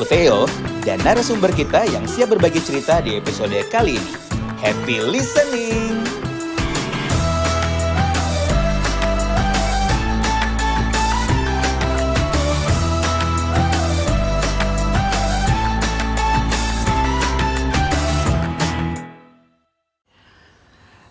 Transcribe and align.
aku 0.00 0.16
Theo 0.16 0.48
dan 0.80 0.96
narasumber 1.04 1.52
kita 1.52 1.84
yang 1.92 2.08
siap 2.08 2.32
berbagi 2.32 2.56
cerita 2.64 3.04
di 3.04 3.20
episode 3.20 3.52
kali 3.68 4.00
ini. 4.00 4.12
Happy 4.56 4.96
listening! 5.04 6.00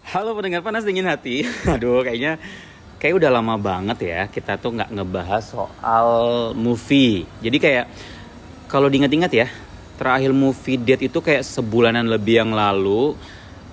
Halo 0.09 0.33
pendengar 0.33 0.65
panas 0.65 0.81
dingin 0.81 1.05
hati. 1.05 1.45
Aduh, 1.77 2.01
kayaknya 2.01 2.41
kayak 2.97 3.21
udah 3.21 3.29
lama 3.37 3.53
banget 3.61 4.01
ya 4.01 4.25
kita 4.33 4.57
tuh 4.57 4.73
nggak 4.73 4.97
ngebahas 4.97 5.45
soal 5.45 6.09
movie. 6.57 7.29
Jadi 7.45 7.57
kayak 7.61 8.17
kalau 8.69 8.85
diingat-ingat 8.85 9.31
ya, 9.33 9.47
terakhir 9.97 10.29
movie 10.29 10.77
date 10.77 11.09
itu 11.09 11.19
kayak 11.19 11.41
sebulanan 11.41 12.05
lebih 12.05 12.45
yang 12.45 12.53
lalu. 12.53 13.17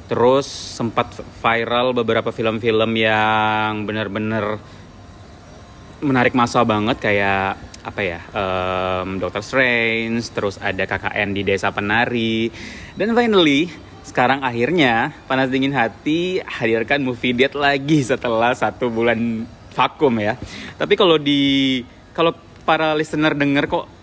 Terus 0.09 0.48
sempat 0.48 1.12
viral 1.42 1.92
beberapa 1.92 2.32
film-film 2.32 2.96
yang 2.96 3.84
benar-benar 3.84 4.56
menarik 6.00 6.32
masa 6.32 6.64
banget 6.64 6.96
kayak 7.00 7.59
apa 7.86 8.00
ya 8.02 8.20
um, 8.34 9.22
Doctor 9.22 9.42
Strange 9.46 10.27
terus 10.34 10.59
ada 10.59 10.84
KKN 10.84 11.30
di 11.30 11.42
Desa 11.47 11.70
Penari 11.70 12.50
dan 12.98 13.14
finally 13.14 13.70
sekarang 14.03 14.42
akhirnya 14.42 15.14
panas 15.31 15.50
dingin 15.50 15.70
hati 15.70 16.42
hadirkan 16.42 17.03
movie 17.06 17.34
date 17.34 17.55
lagi 17.55 18.03
setelah 18.03 18.55
satu 18.58 18.91
bulan 18.91 19.47
vakum 19.70 20.19
ya 20.19 20.34
tapi 20.75 20.98
kalau 20.98 21.14
di 21.14 21.83
kalau 22.10 22.34
para 22.66 22.92
listener 22.98 23.38
denger 23.38 23.70
kok 23.70 23.95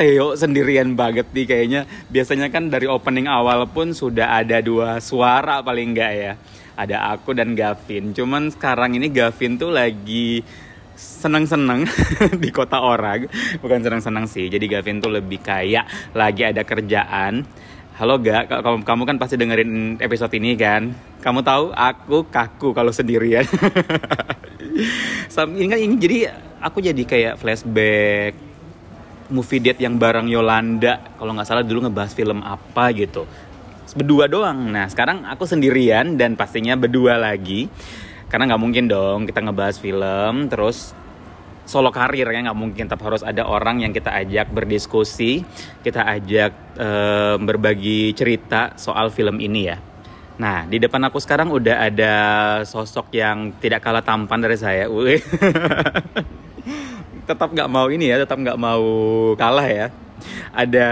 Theo 0.00 0.32
sendirian 0.32 0.96
banget 0.96 1.28
nih 1.36 1.44
kayaknya. 1.44 1.80
Biasanya 2.08 2.48
kan 2.48 2.72
dari 2.72 2.88
opening 2.88 3.28
awal 3.28 3.68
pun 3.68 3.92
sudah 3.92 4.40
ada 4.40 4.64
dua 4.64 4.96
suara 4.96 5.60
paling 5.60 5.92
enggak 5.92 6.12
ya. 6.16 6.32
Ada 6.72 7.12
aku 7.12 7.36
dan 7.36 7.52
Gavin. 7.52 8.16
Cuman 8.16 8.48
sekarang 8.48 8.96
ini 8.96 9.12
Gavin 9.12 9.60
tuh 9.60 9.68
lagi 9.68 10.40
seneng-seneng 10.96 11.84
di 12.42 12.48
kota 12.48 12.80
orang. 12.80 13.28
Bukan 13.60 13.84
seneng-seneng 13.84 14.24
sih 14.24 14.48
jadi 14.48 14.80
Gavin 14.80 15.04
tuh 15.04 15.12
lebih 15.12 15.44
kayak 15.44 16.16
lagi 16.16 16.48
ada 16.48 16.64
kerjaan. 16.64 17.44
Halo 18.00 18.16
Ga. 18.24 18.48
Kamu 18.48 18.80
kamu 18.80 19.02
kan 19.04 19.16
pasti 19.20 19.36
dengerin 19.36 20.00
episode 20.00 20.32
ini 20.32 20.56
kan? 20.56 20.96
Kamu 21.20 21.44
tahu 21.44 21.76
aku 21.76 22.24
kaku 22.32 22.72
kalau 22.72 22.88
sendirian. 22.88 23.44
Ini 25.30 25.66
kan 25.72 25.80
ini 25.80 25.96
jadi 25.96 26.18
aku 26.60 26.84
jadi 26.84 27.02
kayak 27.04 27.34
flashback 27.40 28.49
movie 29.30 29.62
date 29.62 29.80
yang 29.80 29.96
bareng 29.96 30.26
Yolanda 30.26 31.16
kalau 31.16 31.32
nggak 31.32 31.48
salah 31.48 31.64
dulu 31.64 31.86
ngebahas 31.86 32.12
film 32.12 32.42
apa 32.42 32.90
gitu. 32.92 33.24
Berdua 33.90 34.30
doang. 34.30 34.70
Nah 34.70 34.86
sekarang 34.86 35.26
aku 35.26 35.46
sendirian 35.46 36.14
dan 36.14 36.38
pastinya 36.38 36.78
berdua 36.78 37.18
lagi. 37.18 37.70
Karena 38.30 38.54
nggak 38.54 38.62
mungkin 38.62 38.86
dong 38.86 39.26
kita 39.26 39.42
ngebahas 39.42 39.82
film 39.82 40.46
terus 40.46 40.94
solo 41.66 41.90
karir 41.90 42.26
ya 42.30 42.40
nggak 42.46 42.58
mungkin. 42.58 42.86
Tetap 42.86 43.02
harus 43.02 43.22
ada 43.26 43.46
orang 43.46 43.82
yang 43.82 43.90
kita 43.90 44.14
ajak 44.14 44.54
berdiskusi 44.54 45.42
kita 45.82 46.06
ajak 46.06 46.52
e, 46.78 46.88
berbagi 47.42 48.14
cerita 48.14 48.78
soal 48.78 49.10
film 49.10 49.42
ini 49.42 49.62
ya. 49.66 49.78
Nah 50.38 50.70
di 50.70 50.78
depan 50.78 51.02
aku 51.10 51.18
sekarang 51.18 51.50
udah 51.50 51.90
ada 51.90 52.14
sosok 52.62 53.10
yang 53.10 53.58
tidak 53.58 53.82
kalah 53.82 54.06
tampan 54.06 54.38
dari 54.38 54.54
saya 54.58 54.86
tetap 57.30 57.54
nggak 57.54 57.70
mau 57.70 57.86
ini 57.86 58.10
ya 58.10 58.26
tetap 58.26 58.42
nggak 58.42 58.58
mau 58.58 58.82
kalah 59.38 59.68
ya 59.70 59.86
ada 60.52 60.90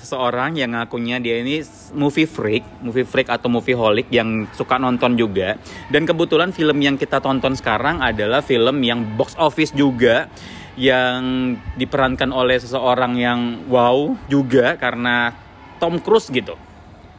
seorang 0.00 0.58
yang 0.58 0.74
ngakunya 0.74 1.22
dia 1.22 1.40
ini 1.40 1.62
movie 1.94 2.26
freak, 2.26 2.64
movie 2.82 3.06
freak 3.06 3.30
atau 3.30 3.46
movie 3.46 3.76
holic 3.76 4.10
yang 4.10 4.48
suka 4.52 4.80
nonton 4.80 5.14
juga. 5.14 5.56
Dan 5.88 6.08
kebetulan 6.08 6.50
film 6.50 6.82
yang 6.82 6.96
kita 6.98 7.22
tonton 7.22 7.54
sekarang 7.54 8.02
adalah 8.02 8.42
film 8.42 8.82
yang 8.82 9.04
box 9.14 9.38
office 9.38 9.70
juga 9.70 10.26
yang 10.74 11.54
diperankan 11.78 12.34
oleh 12.34 12.58
seseorang 12.58 13.14
yang 13.14 13.70
wow 13.70 14.18
juga 14.26 14.74
karena 14.74 15.30
Tom 15.78 16.02
Cruise 16.02 16.30
gitu. 16.34 16.58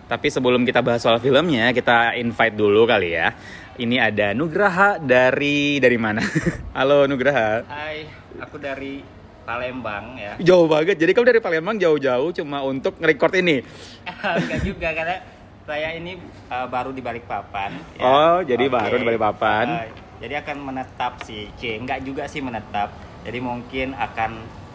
Tapi 0.06 0.30
sebelum 0.30 0.68
kita 0.68 0.86
bahas 0.86 1.02
soal 1.02 1.18
filmnya, 1.18 1.74
kita 1.74 2.14
invite 2.20 2.54
dulu 2.54 2.86
kali 2.86 3.18
ya. 3.18 3.34
Ini 3.75 4.00
ada 4.00 4.31
Nugraha 4.38 5.02
dari 5.02 5.81
dari 5.81 5.98
mana? 5.98 6.22
Halo 6.78 7.09
Nugraha. 7.09 7.66
Hai, 7.66 8.25
aku 8.41 8.57
dari 8.59 9.03
Palembang 9.46 10.18
ya. 10.18 10.34
Jauh 10.41 10.66
banget. 10.66 10.97
Jadi 10.97 11.12
kamu 11.13 11.25
dari 11.29 11.41
Palembang 11.41 11.78
jauh-jauh 11.78 12.34
cuma 12.34 12.66
untuk 12.66 12.97
nge-record 12.97 13.34
ini. 13.40 13.62
Enggak 14.41 14.62
juga 14.66 14.90
karena 14.91 15.18
saya 15.66 15.90
ini 15.94 16.18
uh, 16.50 16.66
baru 16.66 16.90
di 16.90 17.01
Balikpapan. 17.06 17.72
Ya. 17.97 18.01
Oh, 18.01 18.38
jadi 18.41 18.66
okay. 18.66 18.74
baru 18.74 18.95
di 18.97 19.06
Balikpapan. 19.06 19.66
Uh, 19.69 19.88
jadi 20.18 20.41
akan 20.41 20.57
menetap 20.66 21.22
sih, 21.22 21.53
C. 21.62 21.78
Enggak 21.78 22.01
juga 22.01 22.25
sih 22.25 22.41
menetap. 22.41 22.90
Jadi 23.22 23.38
mungkin 23.41 23.94
akan 23.94 24.31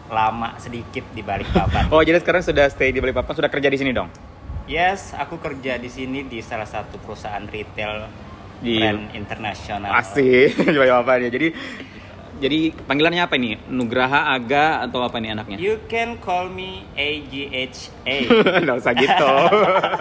lama 0.07 0.55
sedikit 0.55 1.03
di 1.11 1.19
Balikpapan. 1.19 1.87
oh, 1.93 1.99
jadi 1.99 2.23
sekarang 2.23 2.43
sudah 2.43 2.71
stay 2.71 2.95
di 2.95 3.03
Balikpapan, 3.03 3.33
sudah 3.35 3.51
kerja 3.51 3.67
di 3.67 3.77
sini 3.79 3.91
dong? 3.91 4.07
Yes, 4.71 5.11
aku 5.11 5.35
kerja 5.35 5.75
di 5.75 5.91
sini 5.91 6.23
di 6.23 6.39
salah 6.39 6.67
satu 6.67 6.95
perusahaan 6.95 7.43
retail 7.43 8.07
di 8.63 8.79
brand 8.79 9.11
internasional. 9.11 9.91
Asik, 9.99 10.55
coba 10.75 11.03
apa 11.03 11.19
ya. 11.19 11.27
Jadi 11.27 11.51
jadi 12.41 12.73
panggilannya 12.73 13.21
apa 13.21 13.37
ini? 13.37 13.53
Nugraha, 13.69 14.33
Aga 14.33 14.81
atau 14.81 15.05
apa 15.05 15.21
nih 15.21 15.37
anaknya? 15.37 15.61
You 15.61 15.77
can 15.85 16.17
call 16.17 16.49
me 16.49 16.89
AGHA. 16.97 18.15
Nggak 18.65 18.77
usah 18.81 18.93
gitu. 18.97 19.33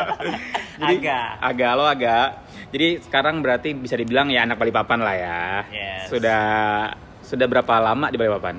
Jadi, 0.80 0.96
Aga. 1.04 1.20
Aga, 1.44 1.68
lo 1.76 1.84
Aga. 1.84 2.40
Jadi 2.72 3.04
sekarang 3.04 3.44
berarti 3.44 3.76
bisa 3.76 3.92
dibilang 3.92 4.32
ya 4.32 4.48
anak 4.48 4.56
Balikpapan 4.56 5.04
lah 5.04 5.14
ya. 5.20 5.42
Yes. 5.68 6.08
Sudah 6.08 6.42
sudah 7.20 7.44
berapa 7.44 7.76
lama 7.76 8.08
di 8.08 8.16
Balikpapan? 8.16 8.56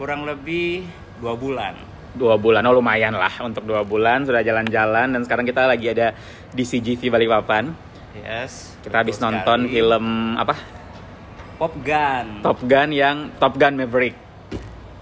Kurang 0.00 0.24
lebih 0.24 0.88
dua 1.20 1.36
bulan. 1.36 1.76
Dua 2.16 2.40
bulan, 2.40 2.64
oh 2.64 2.78
lumayan 2.78 3.12
lah 3.12 3.42
untuk 3.44 3.68
dua 3.68 3.84
bulan 3.84 4.24
sudah 4.24 4.40
jalan-jalan 4.40 5.12
dan 5.12 5.20
sekarang 5.26 5.44
kita 5.44 5.68
lagi 5.68 5.92
ada 5.92 6.16
di 6.56 6.64
CGV 6.64 7.12
Balikpapan. 7.12 7.68
Yes. 8.16 8.80
Kita 8.80 9.04
habis 9.04 9.20
nonton 9.20 9.68
film 9.68 10.38
apa? 10.40 10.73
Top 11.58 11.74
Gun. 11.80 12.26
Top 12.42 12.58
Gun 12.66 12.90
yang 12.90 13.30
Top 13.38 13.54
Gun 13.54 13.74
Maverick. 13.78 14.16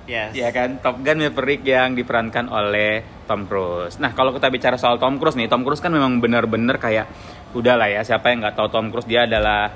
Yes. 0.05 0.35
Ya 0.35 0.51
kan, 0.51 0.83
Top 0.83 1.01
Gun 1.01 1.23
Maverick 1.23 1.63
yang 1.65 1.95
diperankan 1.95 2.51
oleh 2.51 3.01
Tom 3.25 3.47
Cruise. 3.49 3.97
Nah, 4.03 4.13
kalau 4.13 4.35
kita 4.35 4.51
bicara 4.51 4.77
soal 4.77 4.99
Tom 4.99 5.17
Cruise 5.17 5.39
nih, 5.39 5.49
Tom 5.49 5.62
Cruise 5.62 5.81
kan 5.81 5.95
memang 5.95 6.19
benar-benar 6.19 6.77
kayak 6.77 7.09
udahlah 7.57 7.89
ya, 7.89 8.03
siapa 8.03 8.35
yang 8.35 8.45
nggak 8.45 8.57
tahu 8.59 8.69
Tom 8.69 8.91
Cruise 8.91 9.09
dia 9.09 9.25
adalah 9.25 9.73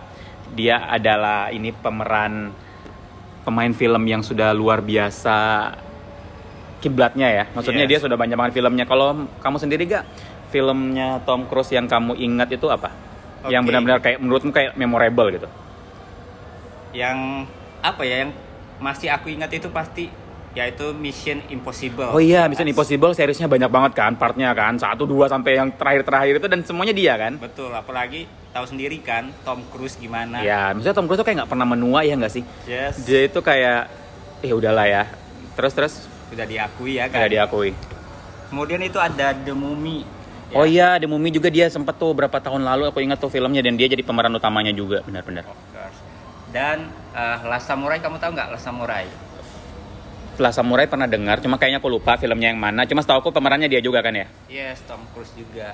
dia 0.52 0.82
adalah 0.86 1.50
ini 1.50 1.70
pemeran 1.74 2.52
pemain 3.46 3.72
film 3.72 4.02
yang 4.06 4.22
sudah 4.26 4.50
luar 4.50 4.82
biasa 4.82 5.70
kiblatnya 6.82 7.28
ya. 7.30 7.44
Maksudnya 7.54 7.86
yes. 7.86 7.90
dia 7.96 7.98
sudah 8.04 8.18
banyak 8.18 8.36
banget 8.36 8.52
filmnya. 8.58 8.84
Kalau 8.84 9.30
kamu 9.40 9.56
sendiri 9.62 9.86
gak 9.88 10.04
filmnya 10.50 11.22
Tom 11.22 11.46
Cruise 11.46 11.70
yang 11.70 11.86
kamu 11.86 12.18
ingat 12.18 12.50
itu 12.50 12.66
apa? 12.68 12.90
Okay. 13.46 13.54
Yang 13.54 13.62
benar-benar 13.70 13.98
kayak 14.02 14.18
menurutmu 14.18 14.50
kayak 14.50 14.74
memorable 14.74 15.30
gitu 15.30 15.48
yang 16.96 17.44
apa 17.84 18.02
ya 18.08 18.24
yang 18.24 18.32
masih 18.80 19.12
aku 19.12 19.28
ingat 19.28 19.52
itu 19.52 19.68
pasti 19.68 20.08
yaitu 20.56 20.96
Mission 20.96 21.44
Impossible. 21.52 22.16
Oh 22.16 22.22
iya, 22.22 22.48
Mission 22.48 22.64
Impossible 22.64 23.12
seriesnya 23.12 23.44
banyak 23.44 23.68
banget 23.68 23.92
kan, 23.92 24.16
partnya 24.16 24.56
kan, 24.56 24.80
satu 24.80 25.04
dua 25.04 25.28
sampai 25.28 25.60
yang 25.60 25.68
terakhir-terakhir 25.68 26.40
itu 26.40 26.48
dan 26.48 26.64
semuanya 26.64 26.96
dia 26.96 27.12
kan. 27.20 27.36
Betul, 27.36 27.68
apalagi 27.76 28.24
tahu 28.56 28.64
sendiri 28.64 29.04
kan 29.04 29.28
Tom 29.44 29.60
Cruise 29.68 30.00
gimana. 30.00 30.40
Ya, 30.40 30.72
misalnya 30.72 30.96
Tom 30.96 31.04
Cruise 31.04 31.20
tuh 31.20 31.28
kayak 31.28 31.44
nggak 31.44 31.52
pernah 31.52 31.68
menua 31.68 32.08
ya 32.08 32.16
nggak 32.16 32.32
sih? 32.32 32.42
Yes. 32.64 33.04
Dia 33.04 33.28
itu 33.28 33.36
kayak, 33.44 33.92
eh 34.40 34.52
udahlah 34.56 34.88
ya. 34.88 35.04
Terus 35.60 35.72
terus. 35.76 35.94
Sudah 36.32 36.48
diakui 36.48 36.96
ya 36.96 37.12
kan. 37.12 37.20
Sudah 37.20 37.32
diakui. 37.36 37.76
Kemudian 38.48 38.80
itu 38.80 38.96
ada 38.96 39.36
The 39.36 39.52
Mummy. 39.52 40.08
Ya. 40.48 40.56
Oh 40.56 40.64
iya, 40.64 40.96
The 40.96 41.04
Mummy 41.04 41.36
juga 41.36 41.52
dia 41.52 41.68
sempet 41.68 42.00
tuh 42.00 42.16
berapa 42.16 42.38
tahun 42.40 42.64
lalu 42.64 42.88
aku 42.88 43.04
ingat 43.04 43.20
tuh 43.20 43.28
filmnya 43.28 43.60
dan 43.60 43.76
dia 43.76 43.92
jadi 43.92 44.00
pemeran 44.00 44.32
utamanya 44.32 44.72
juga, 44.72 45.04
benar-benar. 45.04 45.44
Dan 46.50 46.90
uh, 47.14 47.38
Last 47.46 47.66
Samurai 47.66 47.98
kamu 47.98 48.22
tahu 48.22 48.30
nggak 48.34 48.48
Last 48.54 48.66
Samurai? 48.66 49.04
Last 50.36 50.60
Samurai 50.60 50.84
pernah 50.84 51.08
dengar, 51.08 51.40
cuma 51.40 51.56
kayaknya 51.56 51.80
aku 51.80 51.88
lupa 51.88 52.20
filmnya 52.20 52.52
yang 52.52 52.60
mana. 52.60 52.84
Cuma 52.84 53.00
setahu 53.00 53.24
aku 53.24 53.30
pemerannya 53.32 53.72
dia 53.72 53.80
juga 53.80 54.04
kan 54.04 54.12
ya? 54.12 54.26
Yes, 54.52 54.84
Tom 54.84 55.00
Cruise 55.16 55.32
juga. 55.32 55.72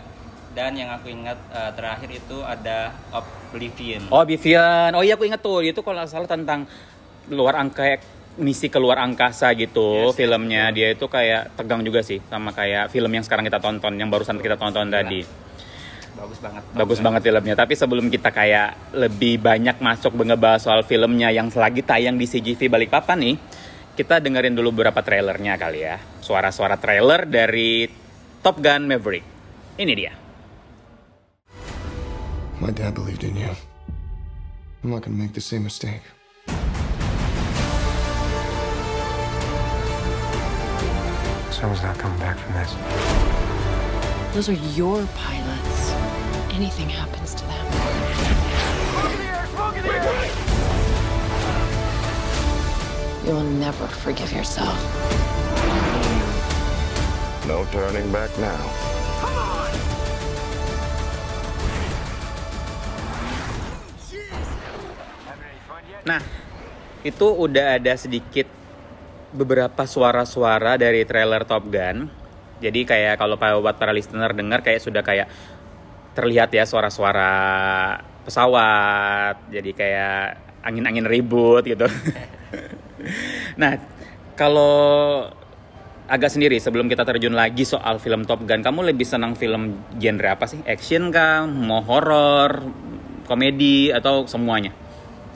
Dan 0.53 0.77
yang 0.77 0.93
aku 0.93 1.09
ingat 1.09 1.39
uh, 1.51 1.73
terakhir 1.73 2.13
itu 2.13 2.37
ada 2.45 2.93
Oblivion. 3.11 4.07
Oh, 4.13 4.23
Oblivion. 4.23 4.93
Oh 4.95 5.03
iya 5.03 5.17
aku 5.17 5.25
ingat 5.27 5.41
tuh. 5.41 5.65
Itu 5.65 5.81
kalau 5.81 6.05
salah 6.05 6.29
tentang 6.29 6.69
luar 7.33 7.57
angka 7.59 7.99
misi 8.37 8.73
keluar 8.73 9.01
angkasa 9.01 9.53
gitu 9.57 10.13
yes, 10.13 10.17
filmnya. 10.17 10.73
Yes, 10.73 10.75
dia 10.77 10.89
itu 10.95 11.07
kayak 11.09 11.57
tegang 11.57 11.85
juga 11.85 12.01
sih 12.01 12.21
sama 12.29 12.53
kayak 12.53 12.89
film 12.89 13.13
yang 13.13 13.25
sekarang 13.25 13.45
kita 13.45 13.61
tonton, 13.61 13.93
yang 13.97 14.09
barusan 14.09 14.41
kita 14.41 14.57
tonton 14.57 14.89
Gila. 14.89 14.97
tadi 15.05 15.21
bagus 16.13 16.39
banget 16.39 16.63
bagus 16.77 16.99
banget 17.01 17.21
filmnya 17.25 17.55
tapi 17.57 17.75
sebelum 17.75 18.07
kita 18.13 18.31
kayak 18.31 18.95
lebih 18.95 19.41
banyak 19.41 19.81
masuk 19.81 20.15
ngebahas 20.17 20.61
soal 20.61 20.85
filmnya 20.85 21.33
yang 21.33 21.49
lagi 21.49 21.81
tayang 21.81 22.21
di 22.21 22.29
CGV 22.29 22.69
Balikpapan 22.69 23.19
nih 23.19 23.37
kita 23.93 24.21
dengerin 24.21 24.57
dulu 24.57 24.73
beberapa 24.73 25.01
trailernya 25.05 25.57
kali 25.57 25.81
ya 25.85 25.97
suara-suara 26.21 26.81
trailer 26.81 27.29
dari 27.29 28.03
Top 28.43 28.59
Gun 28.59 28.91
Maverick. 28.91 29.23
Ini 29.79 29.95
dia. 29.95 30.11
My 32.59 32.75
dad 32.75 32.99
believed 32.99 33.23
in 33.23 33.39
you. 33.39 33.55
I'm 34.83 34.91
not 34.91 35.07
gonna 35.07 35.15
make 35.15 35.33
the 35.33 35.41
same 35.41 35.63
mistake. 35.63 36.03
Someone's 41.55 41.87
not 41.87 41.95
coming 42.03 42.19
back 42.19 42.35
from 42.35 42.55
this. 42.59 42.75
Those 44.35 44.49
are 44.51 44.59
your 44.75 45.07
pilots. 45.15 45.82
Anything 46.53 46.93
happens 46.93 47.33
to 47.33 47.45
them. 47.49 47.67
You'll 53.25 53.49
never 53.57 53.89
forgive 54.05 54.29
yourself. 54.37 54.77
No 57.49 57.65
turning 57.73 58.07
back 58.13 58.29
now. 58.37 58.61
Nah, 66.03 66.21
itu 67.01 67.27
udah 67.31 67.81
ada 67.81 67.95
sedikit 67.97 68.51
beberapa 69.33 69.89
suara-suara 69.89 70.77
dari 70.77 71.07
trailer 71.09 71.49
Top 71.49 71.65
Gun. 71.73 72.11
Jadi 72.61 72.85
kayak 72.85 73.17
kalau 73.17 73.41
buat 73.41 73.81
para 73.81 73.95
listener 73.97 74.37
dengar 74.37 74.61
kayak 74.61 74.83
sudah 74.83 75.01
kayak 75.01 75.31
terlihat 76.13 76.53
ya 76.53 76.65
suara-suara 76.65 77.33
pesawat. 78.25 79.51
Jadi 79.51 79.71
kayak 79.73 80.25
angin-angin 80.63 81.07
ribut 81.07 81.67
gitu. 81.67 81.87
nah, 83.61 83.77
kalau 84.39 85.27
agak 86.07 86.31
sendiri 86.31 86.61
sebelum 86.61 86.87
kita 86.87 87.03
terjun 87.09 87.35
lagi 87.35 87.65
soal 87.65 87.99
film 87.99 88.29
Top 88.29 88.45
Gun, 88.45 88.63
kamu 88.63 88.95
lebih 88.95 89.07
senang 89.09 89.35
film 89.35 89.81
genre 89.99 90.29
apa 90.33 90.47
sih? 90.47 90.61
Action 90.69 91.11
kah? 91.11 91.49
Mau 91.49 91.83
horror, 91.83 92.63
komedi 93.27 93.91
atau 93.91 94.29
semuanya? 94.29 94.71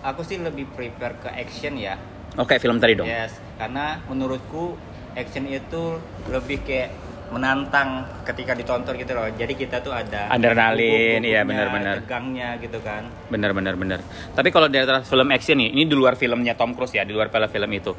Aku 0.06 0.22
sih 0.22 0.38
lebih 0.38 0.70
prepare 0.70 1.18
ke 1.18 1.28
action 1.32 1.74
ya. 1.74 1.98
Oke, 2.36 2.60
film 2.60 2.78
tadi 2.78 2.94
dong. 2.94 3.08
Yes, 3.08 3.34
karena 3.56 3.98
menurutku 4.06 4.76
action 5.16 5.48
itu 5.48 5.98
lebih 6.28 6.60
kayak 6.62 6.92
menantang 7.26 8.06
ketika 8.22 8.54
ditonton 8.54 8.94
gitu 8.94 9.12
loh. 9.12 9.26
Jadi 9.34 9.58
kita 9.58 9.82
tuh 9.82 9.90
ada 9.90 10.30
Adrenalin, 10.30 11.20
iya, 11.26 11.42
benar-benar. 11.42 12.02
tegangnya 12.02 12.54
gitu 12.62 12.78
kan. 12.80 13.02
Bener 13.30 13.50
bener. 13.74 14.00
Tapi 14.32 14.48
kalau 14.54 14.70
dari 14.70 14.86
film 15.02 15.28
action 15.34 15.58
nih, 15.58 15.74
ini 15.74 15.84
di 15.90 15.96
luar 15.98 16.14
filmnya 16.14 16.54
Tom 16.54 16.72
Cruise 16.78 16.94
ya, 16.94 17.02
di 17.02 17.10
luar 17.10 17.28
film 17.30 17.50
film 17.50 17.70
itu. 17.74 17.92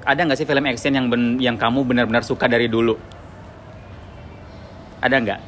Ada 0.00 0.24
nggak 0.24 0.38
sih 0.40 0.46
film 0.48 0.64
action 0.64 0.92
yang 0.96 1.06
ben- 1.12 1.36
yang 1.36 1.56
kamu 1.60 1.84
benar-benar 1.84 2.24
suka 2.24 2.48
dari 2.48 2.72
dulu? 2.72 2.96
Ada 5.00 5.16
nggak? 5.20 5.40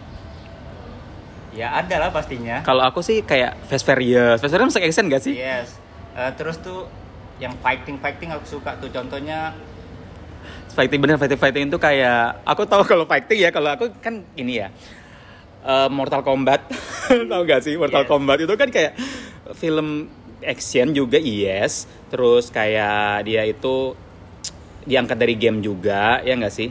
Ya 1.52 1.68
ada 1.76 2.08
lah 2.08 2.10
pastinya. 2.12 2.64
Kalau 2.64 2.80
aku 2.80 3.04
sih 3.04 3.20
kayak 3.24 3.60
Fast 3.68 3.84
Furious. 3.84 4.40
Fast 4.40 4.52
Furious 4.52 4.72
masuk 4.72 4.84
action 4.84 5.04
gak 5.12 5.20
sih? 5.20 5.36
Yes. 5.36 5.76
Eh, 6.16 6.32
terus 6.36 6.56
tuh 6.60 6.88
yang 7.36 7.52
fighting 7.60 8.00
fighting 8.00 8.32
aku 8.32 8.60
suka 8.60 8.76
tuh 8.80 8.88
contohnya 8.88 9.52
Fighting 10.72 11.00
bener 11.04 11.16
fighting 11.20 11.36
fighting 11.36 11.64
itu 11.68 11.76
kayak 11.76 12.40
aku 12.48 12.64
tahu 12.64 12.82
kalau 12.82 13.04
fighting 13.04 13.44
ya 13.44 13.50
kalau 13.52 13.72
aku 13.72 13.92
kan 14.00 14.24
ini 14.34 14.64
ya 14.64 14.68
eh, 15.62 15.88
Mortal 15.92 16.24
Kombat 16.24 16.64
tahu 17.30 17.42
gak 17.44 17.60
sih 17.60 17.76
Mortal 17.76 18.04
Yes. 18.04 18.10
Kombat 18.10 18.38
itu 18.40 18.54
kan 18.56 18.68
kayak 18.68 18.96
film 19.52 20.08
action 20.42 20.90
juga 20.90 21.22
yes 21.22 21.86
terus 22.08 22.50
kayak 22.50 23.24
dia 23.24 23.46
itu 23.46 23.94
diangkat 24.82 25.14
dari 25.14 25.38
game 25.38 25.62
juga 25.62 26.18
ya 26.20 26.34
nggak 26.34 26.50
sih 26.50 26.66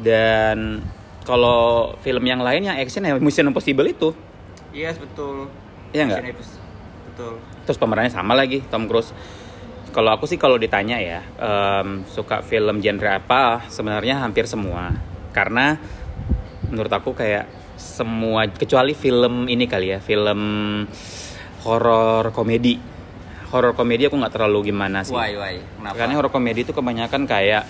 dan 0.00 0.82
kalau 1.22 1.94
film 2.00 2.24
yang 2.24 2.42
lain 2.42 2.66
yang 2.66 2.74
action 2.74 3.04
ya 3.04 3.14
Mission 3.20 3.46
Impossible 3.46 3.86
itu 3.86 4.10
yes 4.72 4.98
betul. 4.98 5.46
Iya 5.90 6.02
nggak? 6.06 6.22
Betul. 7.10 7.34
terus 7.62 7.78
pemerannya 7.78 8.10
sama 8.10 8.32
lagi 8.32 8.64
Tom 8.72 8.88
Cruise 8.88 9.14
kalau 9.90 10.14
aku 10.14 10.24
sih 10.26 10.38
kalau 10.38 10.56
ditanya 10.56 10.96
ya 10.98 11.20
em, 11.38 12.02
suka 12.06 12.42
film 12.42 12.78
genre 12.78 13.10
apa 13.10 13.66
sebenarnya 13.68 14.22
hampir 14.22 14.46
semua 14.46 14.94
karena 15.30 15.78
menurut 16.70 16.90
aku 16.90 17.14
kayak 17.14 17.46
semua 17.74 18.46
kecuali 18.50 18.92
film 18.94 19.48
ini 19.50 19.64
kali 19.66 19.94
ya 19.94 19.98
film 19.98 20.40
horor 21.66 22.30
komedi 22.32 22.76
horor 23.50 23.74
komedi 23.74 24.06
aku 24.06 24.16
nggak 24.16 24.34
terlalu 24.34 24.70
gimana 24.70 25.02
sih 25.02 25.16
Why 25.16 25.34
why? 25.34 25.56
Kenapa? 25.58 25.94
karena 25.98 26.12
horor 26.16 26.30
komedi 26.30 26.62
itu 26.62 26.72
kebanyakan 26.72 27.26
kayak 27.26 27.64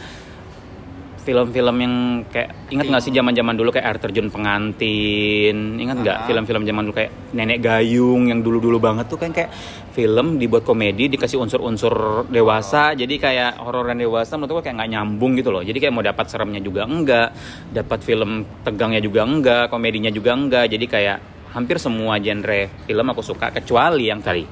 film-film 1.20 1.76
yang 1.84 1.94
kayak 2.32 2.72
ingat 2.72 2.86
nggak 2.88 3.02
sih 3.04 3.12
zaman-zaman 3.12 3.52
dulu 3.52 3.68
kayak 3.68 3.86
air 3.86 3.98
terjun 4.00 4.32
pengantin? 4.32 5.76
Ingat 5.76 5.96
nggak 6.00 6.16
Ah. 6.16 6.26
film-film 6.26 6.64
zaman 6.64 6.82
dulu 6.88 6.94
kayak 6.96 7.12
nenek 7.36 7.60
gayung 7.60 8.32
yang 8.32 8.40
dulu-dulu 8.40 8.80
banget 8.80 9.06
tuh 9.06 9.20
kan 9.20 9.28
kayak 9.30 9.52
film 9.92 10.40
dibuat 10.40 10.64
komedi 10.64 11.12
dikasih 11.12 11.36
unsur-unsur 11.36 12.24
dewasa 12.32 12.96
jadi 12.96 13.14
kayak 13.20 13.50
horor 13.60 13.92
dan 13.92 14.00
dewasa 14.00 14.40
menurut 14.40 14.60
gue 14.60 14.72
kayak 14.72 14.76
nggak 14.80 14.90
nyambung 14.96 15.32
gitu 15.36 15.52
loh. 15.52 15.60
Jadi 15.60 15.76
kayak 15.76 15.92
mau 15.92 16.04
dapat 16.04 16.26
seremnya 16.32 16.60
juga 16.64 16.88
enggak 16.88 17.28
dapat 17.68 17.98
film 18.00 18.30
tegangnya 18.64 19.00
juga 19.04 19.20
enggak 19.28 19.64
komedinya 19.68 20.08
juga 20.08 20.32
enggak. 20.32 20.72
Jadi 20.72 20.86
kayak 20.88 21.18
hampir 21.52 21.76
semua 21.76 22.16
genre 22.16 22.86
film 22.86 23.06
aku 23.12 23.20
suka 23.20 23.52
kecuali 23.52 24.08
yang 24.08 24.24
tadi 24.24 24.44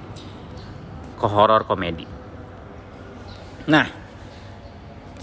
ke 1.19 1.26
horor 1.26 1.65
komedi. 1.65 2.05
Nah 3.69 4.07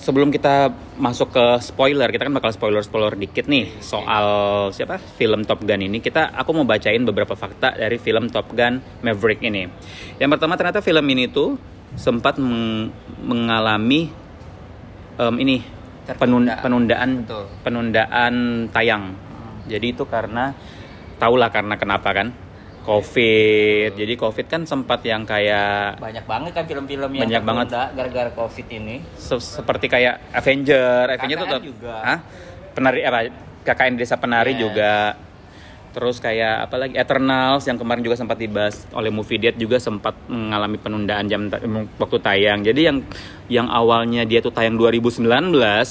sebelum 0.05 0.29
kita 0.29 0.69
masuk 1.01 1.33
ke 1.33 1.45
spoiler, 1.65 2.05
kita 2.13 2.29
kan 2.29 2.33
bakal 2.37 2.53
spoiler-spoiler 2.53 3.17
dikit 3.17 3.49
nih 3.49 3.81
soal 3.81 4.69
siapa 4.69 5.01
film 5.01 5.41
Top 5.41 5.65
Gun 5.65 5.81
ini. 5.81 5.97
Kita 5.97 6.29
aku 6.29 6.53
mau 6.53 6.61
bacain 6.61 7.01
beberapa 7.01 7.33
fakta 7.33 7.73
dari 7.73 7.97
film 7.97 8.29
Top 8.29 8.53
Gun 8.53 9.01
Maverick 9.01 9.41
ini. 9.41 9.65
Yang 10.21 10.29
pertama 10.37 10.53
ternyata 10.53 10.85
film 10.85 11.05
ini 11.09 11.25
tuh 11.25 11.57
sempat 11.97 12.37
meng- 12.37 12.93
mengalami 13.25 14.13
em, 15.17 15.35
ini 15.41 15.65
penun- 16.05 16.45
Tertunda. 16.45 16.61
penundaan 16.61 17.09
Betul. 17.25 17.43
penundaan 17.65 18.33
tayang. 18.69 19.03
Jadi 19.65 19.97
itu 19.97 20.05
karena 20.05 20.53
tahulah 21.17 21.49
karena 21.49 21.73
kenapa 21.81 22.13
kan? 22.13 22.29
Covid. 22.85 23.91
Jadi 23.91 24.13
Covid 24.13 24.45
kan 24.45 24.61
sempat 24.63 25.01
yang 25.01 25.25
kayak 25.25 25.97
banyak 25.97 26.23
banget 26.23 26.51
kan 26.53 26.63
film-film 26.63 27.11
yang 27.11 27.23
Banyak 27.25 27.41
banget. 27.41 27.67
gara-gara 27.91 28.31
covid 28.31 28.67
ini. 28.69 29.01
se- 29.15 29.41
seperti 29.41 29.85
kayak 29.87 30.31
Avenger, 30.31 31.09
Avenger 31.09 31.37
tuh 31.39 31.47
KKN 31.49 31.65
juga. 31.65 31.95
Hah? 31.99 32.19
penari 32.71 33.01
apa 33.01 33.19
KKN 33.63 33.95
Desa 33.95 34.15
Penari 34.15 34.51
Yes. 34.51 34.61
juga 34.61 34.91
terus 35.95 36.19
kayak 36.19 36.67
apa 36.67 36.75
lagi 36.75 36.99
Eternals 36.99 37.63
yang 37.63 37.79
kemarin 37.79 38.03
juga 38.03 38.19
sempat 38.19 38.35
dibahas 38.35 38.83
oleh 38.91 39.07
Movie 39.07 39.39
Date 39.39 39.55
juga 39.55 39.79
sempat 39.79 40.11
mengalami 40.27 40.75
penundaan 40.75 41.23
jam 41.31 41.47
ta- 41.47 41.63
waktu 41.95 42.19
tayang 42.19 42.67
jadi 42.67 42.91
yang 42.91 42.97
yang 43.47 43.67
awalnya 43.71 44.27
dia 44.27 44.43
tuh 44.43 44.51
tayang 44.51 44.75
2019 44.75 45.23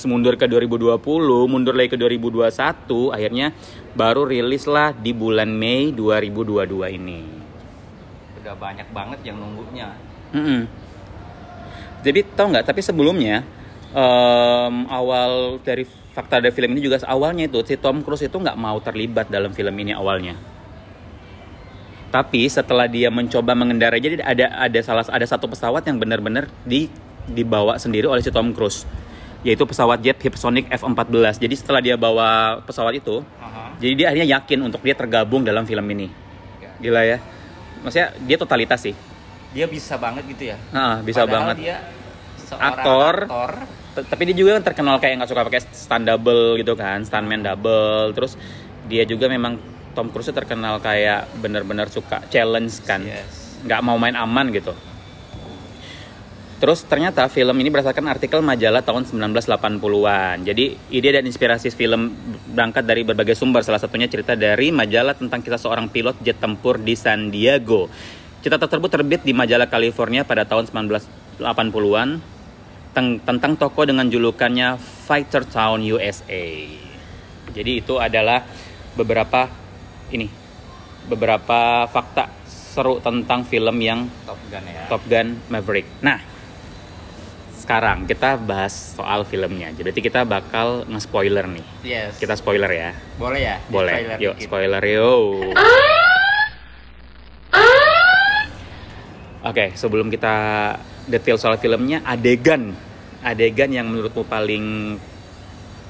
mundur 0.05 0.37
ke 0.37 0.45
2020 0.45 1.01
mundur 1.49 1.73
lagi 1.73 1.89
ke 1.89 1.97
2021 1.97 3.17
akhirnya 3.17 3.57
baru 3.97 4.29
rilis 4.29 4.69
lah 4.69 4.93
di 4.93 5.17
bulan 5.17 5.49
Mei 5.49 5.89
2022 5.97 7.01
ini 7.01 7.21
Udah 8.45 8.61
banyak 8.61 8.93
banget 8.93 9.25
yang 9.25 9.41
nunggunya. 9.41 9.89
Mm-mm. 10.37 10.69
Jadi 12.05 12.21
tau 12.37 12.53
nggak? 12.53 12.69
Tapi 12.69 12.85
sebelumnya 12.85 13.41
em, 13.95 14.75
awal 14.91 15.63
dari 15.63 15.87
fakta 15.87 16.43
dari 16.43 16.51
film 16.51 16.75
ini 16.75 16.83
juga 16.83 16.99
awalnya 17.07 17.47
itu 17.47 17.63
si 17.63 17.79
Tom 17.79 18.03
Cruise 18.03 18.27
itu 18.27 18.35
nggak 18.35 18.59
mau 18.59 18.79
terlibat 18.83 19.31
dalam 19.31 19.55
film 19.55 19.75
ini 19.79 19.95
awalnya. 19.95 20.35
Tapi 22.15 22.47
setelah 22.47 22.87
dia 22.87 23.11
mencoba 23.11 23.59
mengendarai, 23.59 23.99
jadi 23.99 24.23
ada 24.23 24.47
ada 24.55 24.81
salah 24.87 25.03
ada 25.03 25.27
satu 25.27 25.51
pesawat 25.51 25.83
yang 25.83 25.99
benar-benar 25.99 26.47
di 26.63 26.87
dibawa 27.27 27.75
sendiri 27.75 28.07
oleh 28.07 28.23
si 28.23 28.31
Tom 28.31 28.55
Cruise, 28.55 28.87
yaitu 29.43 29.67
pesawat 29.67 29.99
jet 29.99 30.23
Hipsonic 30.23 30.71
F-14. 30.71 31.43
Jadi 31.43 31.55
setelah 31.59 31.83
dia 31.83 31.99
bawa 31.99 32.63
pesawat 32.63 32.95
itu, 32.95 33.27
Aha. 33.43 33.75
jadi 33.83 33.93
dia 33.99 34.07
akhirnya 34.15 34.29
yakin 34.39 34.59
untuk 34.63 34.87
dia 34.87 34.95
tergabung 34.95 35.43
dalam 35.43 35.67
film 35.67 35.83
ini. 35.91 36.07
Gila 36.79 37.03
ya, 37.03 37.19
maksudnya 37.83 38.15
dia 38.23 38.37
totalitas 38.39 38.79
sih. 38.79 38.95
Dia 39.51 39.67
bisa 39.67 39.99
banget 39.99 40.23
gitu 40.31 40.55
ya. 40.55 40.57
Ah, 40.71 41.03
bisa 41.03 41.27
Padahal 41.27 41.35
banget. 41.51 41.57
Dia 41.67 41.77
seorang 42.47 42.71
Aktor. 42.79 43.15
aktor. 43.27 43.53
Tapi 43.95 44.23
dia 44.27 44.37
juga 44.37 44.59
kan 44.59 44.65
terkenal 44.67 44.99
kayak 44.99 45.23
nggak 45.23 45.31
suka 45.31 45.47
pakai 45.47 45.63
stand 45.71 46.05
double 46.11 46.59
gitu 46.59 46.75
kan 46.75 47.07
stuntman 47.07 47.47
double 47.47 48.11
terus 48.11 48.35
dia 48.91 49.07
juga 49.07 49.31
memang 49.31 49.55
Tom 49.95 50.11
Cruise 50.11 50.35
terkenal 50.35 50.83
kayak 50.83 51.31
bener-bener 51.39 51.87
suka 51.87 52.27
challenge 52.27 52.83
kan 52.83 53.07
Yes. 53.07 53.63
nggak 53.63 53.81
mau 53.87 53.95
main 53.95 54.19
aman 54.19 54.51
gitu 54.51 54.75
Terus 56.55 56.81
ternyata 56.87 57.29
film 57.29 57.61
ini 57.61 57.69
berdasarkan 57.69 58.09
artikel 58.09 58.41
majalah 58.41 58.81
tahun 58.81 59.05
1980-an. 59.05 60.49
Jadi 60.49 60.73
ide 60.97 61.13
dan 61.13 61.29
inspirasi 61.29 61.69
film 61.69 62.17
berangkat 62.57 62.89
dari 62.89 63.05
berbagai 63.05 63.37
sumber. 63.37 63.61
Salah 63.61 63.83
satunya 63.83 64.09
cerita 64.09 64.33
dari 64.33 64.73
majalah 64.73 65.13
tentang 65.13 65.45
kisah 65.45 65.61
seorang 65.61 65.93
pilot 65.93 66.17
jet 66.25 66.41
tempur 66.41 66.81
di 66.81 66.97
San 66.97 67.29
Diego. 67.29 67.93
Cerita 68.41 68.57
tersebut 68.65 68.89
terbit 68.89 69.21
di 69.29 69.37
majalah 69.37 69.69
California 69.69 70.25
pada 70.25 70.49
tahun 70.49 70.65
1980-an 70.73 72.09
Teng- 72.23 72.34
tentang 72.95 73.59
toko 73.59 73.83
dengan 73.83 74.07
julukannya 74.07 74.79
Fighter 74.79 75.43
Town 75.43 75.83
USA. 75.83 76.47
Jadi 77.51 77.83
itu 77.83 77.99
adalah 77.99 78.47
beberapa 78.95 79.51
ini 80.15 80.31
beberapa 81.11 81.85
fakta 81.91 82.31
seru 82.47 83.03
tentang 83.03 83.45
film 83.45 83.77
yang 83.83 84.07
Top 84.25 84.39
Gun 84.49 84.65
ya. 84.65 84.83
Top 84.89 85.03
Gun 85.05 85.29
Maverick. 85.51 85.87
Nah, 86.01 86.19
sekarang 87.59 88.05
kita 88.05 88.37
bahas 88.41 88.73
soal 88.73 89.25
filmnya. 89.25 89.73
Jadi 89.75 89.97
kita 90.01 90.25
bakal 90.25 90.85
nge-spoiler 90.89 91.49
nih. 91.49 91.67
Yes. 91.85 92.17
Kita 92.21 92.37
spoiler 92.37 92.71
ya. 92.71 92.91
boleh 93.17 93.41
ya? 93.41 93.57
Boleh. 93.69 93.95
trailer 93.95 94.19
Yuk, 94.21 94.35
dikit. 94.37 94.47
spoiler 94.49 94.83
yuk. 94.85 95.55
Oke, 99.45 99.77
sebelum 99.77 100.09
kita 100.09 100.37
detail 101.09 101.37
soal 101.37 101.57
filmnya, 101.61 102.01
adegan 102.05 102.77
adegan 103.25 103.73
yang 103.73 103.89
menurutmu 103.89 104.29
paling 104.29 104.97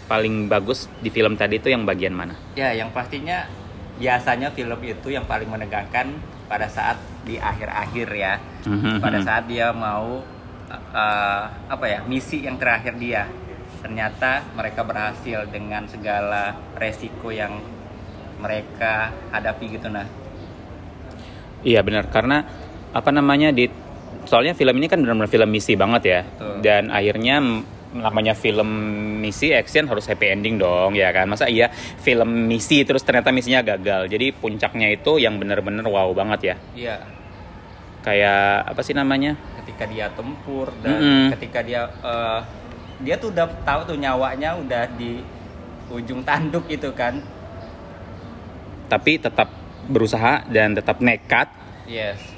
paling 0.06 0.47
bagus 0.47 0.87
di 1.02 1.11
film 1.11 1.35
tadi 1.35 1.59
itu 1.59 1.68
yang 1.68 1.83
bagian 1.83 2.14
mana? 2.14 2.38
Ya, 2.54 2.71
yang 2.71 2.94
pastinya 2.94 3.50
biasanya 3.99 4.54
film 4.54 4.78
itu 4.87 5.11
yang 5.11 5.26
paling 5.26 5.50
menegangkan 5.50 6.14
pada 6.47 6.71
saat 6.71 6.97
di 7.26 7.35
akhir-akhir 7.35 8.09
ya. 8.14 8.38
Mhm. 8.71 9.02
Pada 9.02 9.18
saat 9.26 9.50
dia 9.50 9.75
mau 9.75 10.23
uh, 10.71 11.44
apa 11.66 11.85
ya 11.90 11.99
misi 12.06 12.47
yang 12.47 12.54
terakhir 12.54 12.94
dia. 13.02 13.26
Ternyata 13.83 14.54
mereka 14.56 14.80
berhasil 14.87 15.44
dengan 15.50 15.85
segala 15.90 16.56
resiko 16.78 17.35
yang 17.35 17.59
mereka 18.38 19.11
hadapi 19.35 19.76
gitu 19.76 19.88
nah. 19.90 20.06
Iya 21.64 21.80
benar 21.80 22.12
karena 22.12 22.44
apa 22.92 23.09
namanya 23.09 23.50
di 23.50 23.66
soalnya 24.25 24.54
film 24.54 24.75
ini 24.78 24.87
kan 24.87 24.99
benar-benar 24.99 25.26
film 25.26 25.49
misi 25.50 25.75
banget 25.75 26.02
ya 26.04 26.21
Betul. 26.23 26.54
dan 26.62 26.83
akhirnya 26.88 27.37
namanya 27.94 28.35
film 28.35 28.66
misi 29.23 29.54
action 29.54 29.87
harus 29.87 30.11
happy 30.11 30.26
ending 30.26 30.59
dong 30.59 30.99
ya 30.99 31.14
kan 31.14 31.30
masa 31.30 31.47
iya 31.47 31.71
film 32.02 32.50
misi 32.50 32.83
terus 32.83 33.06
ternyata 33.06 33.30
misinya 33.30 33.62
gagal 33.62 34.11
jadi 34.11 34.35
puncaknya 34.35 34.90
itu 34.90 35.23
yang 35.23 35.38
benar-benar 35.38 35.87
wow 35.87 36.11
banget 36.11 36.40
ya 36.42 36.56
Iya, 36.75 36.97
kayak 38.02 38.75
apa 38.75 38.80
sih 38.83 38.92
namanya 38.92 39.38
ketika 39.62 39.87
dia 39.87 40.11
tempur 40.11 40.75
dan 40.83 40.99
Mm-mm. 40.99 41.26
ketika 41.38 41.62
dia 41.62 41.87
eh, 41.87 42.40
dia 43.06 43.14
tuh 43.14 43.30
udah 43.30 43.47
tahu 43.62 43.80
tuh 43.87 43.97
nyawanya 43.97 44.59
udah 44.59 44.90
di 44.99 45.23
ujung 45.87 46.26
tanduk 46.26 46.66
gitu 46.66 46.90
kan. 46.90 47.23
tapi 48.85 49.16
tetap 49.16 49.49
berusaha 49.87 50.42
dan 50.50 50.75
tetap 50.75 50.99
nekat 50.99 51.47
Yes. 51.85 52.33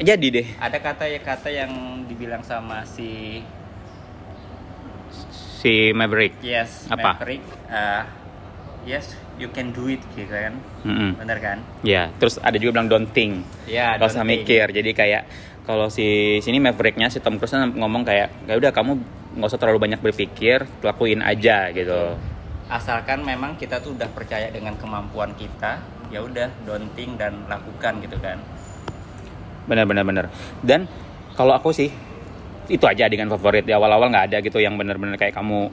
Jadi 0.00 0.26
deh 0.32 0.46
Ada 0.56 0.78
kata 0.80 1.04
ya 1.06 1.20
kata 1.20 1.48
yang 1.48 1.72
dibilang 2.08 2.40
sama 2.40 2.82
si 2.82 3.40
si 5.60 5.92
Maverick 5.92 6.40
Yes, 6.40 6.88
Apa? 6.88 7.20
Maverick, 7.20 7.44
eh, 7.68 8.02
yes, 8.88 9.12
you 9.36 9.48
can 9.52 9.72
do 9.72 9.88
it 9.88 10.00
gitu 10.12 10.28
kan. 10.28 10.56
Mm-mm. 10.84 11.16
Bener 11.20 11.38
kan? 11.38 11.58
ya 11.80 12.08
terus 12.16 12.40
ada 12.40 12.56
juga 12.56 12.80
bilang 12.80 12.88
don't 12.88 13.10
think 13.12 13.44
Ya, 13.64 13.96
Gak 13.96 14.12
usah 14.12 14.24
mikir 14.24 14.72
jadi 14.72 14.90
kayak 14.92 15.22
kalau 15.64 15.92
si 15.92 16.40
sini 16.40 16.58
Mavericknya 16.58 17.12
si 17.12 17.20
Tom 17.20 17.36
Cruise 17.36 17.52
ngomong 17.54 18.02
kayak 18.02 18.32
ya 18.48 18.56
udah 18.56 18.72
kamu 18.72 18.96
nggak 19.38 19.46
usah 19.46 19.60
terlalu 19.62 19.86
banyak 19.86 20.00
berpikir 20.02 20.66
lakuin 20.82 21.22
aja 21.22 21.70
gitu 21.70 22.16
Asalkan 22.70 23.26
memang 23.26 23.58
kita 23.58 23.82
tuh 23.82 23.98
udah 23.98 24.06
percaya 24.14 24.46
dengan 24.46 24.78
kemampuan 24.78 25.34
kita, 25.34 25.82
ya 26.06 26.22
udah 26.22 26.46
don't 26.62 26.86
think 26.94 27.18
dan 27.18 27.42
lakukan 27.50 27.98
gitu 27.98 28.14
kan. 28.22 28.38
Bener 29.68 29.84
bener 29.84 30.04
bener 30.04 30.26
dan 30.64 30.88
kalau 31.36 31.56
aku 31.56 31.72
sih 31.72 31.92
itu 32.70 32.84
aja 32.86 33.10
adegan 33.10 33.28
favorit 33.28 33.66
di 33.66 33.74
awal-awal 33.74 34.08
nggak 34.08 34.26
ada 34.30 34.38
gitu 34.40 34.62
yang 34.62 34.78
bener-bener 34.78 35.18
kayak 35.18 35.36
kamu 35.36 35.68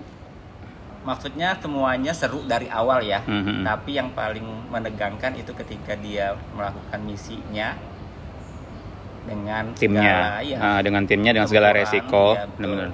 Maksudnya 1.08 1.56
semuanya 1.64 2.12
seru 2.12 2.44
dari 2.44 2.68
awal 2.68 3.00
ya. 3.00 3.24
Mhm. 3.24 3.64
Tapi 3.64 3.96
yang 3.96 4.12
paling 4.12 4.44
menegangkan 4.68 5.40
itu 5.40 5.56
ketika 5.56 5.96
dia 5.96 6.36
melakukan 6.52 7.00
misinya 7.08 7.80
dengan 9.28 9.64
timnya 9.76 10.16
segala, 10.16 10.40
ya, 10.42 10.58
dengan 10.80 11.04
timnya 11.04 11.32
dengan 11.36 11.50
segala 11.52 11.76
Tempuran, 11.76 11.84
resiko 11.84 12.26
betul. 12.34 12.50
bener-bener 12.56 12.90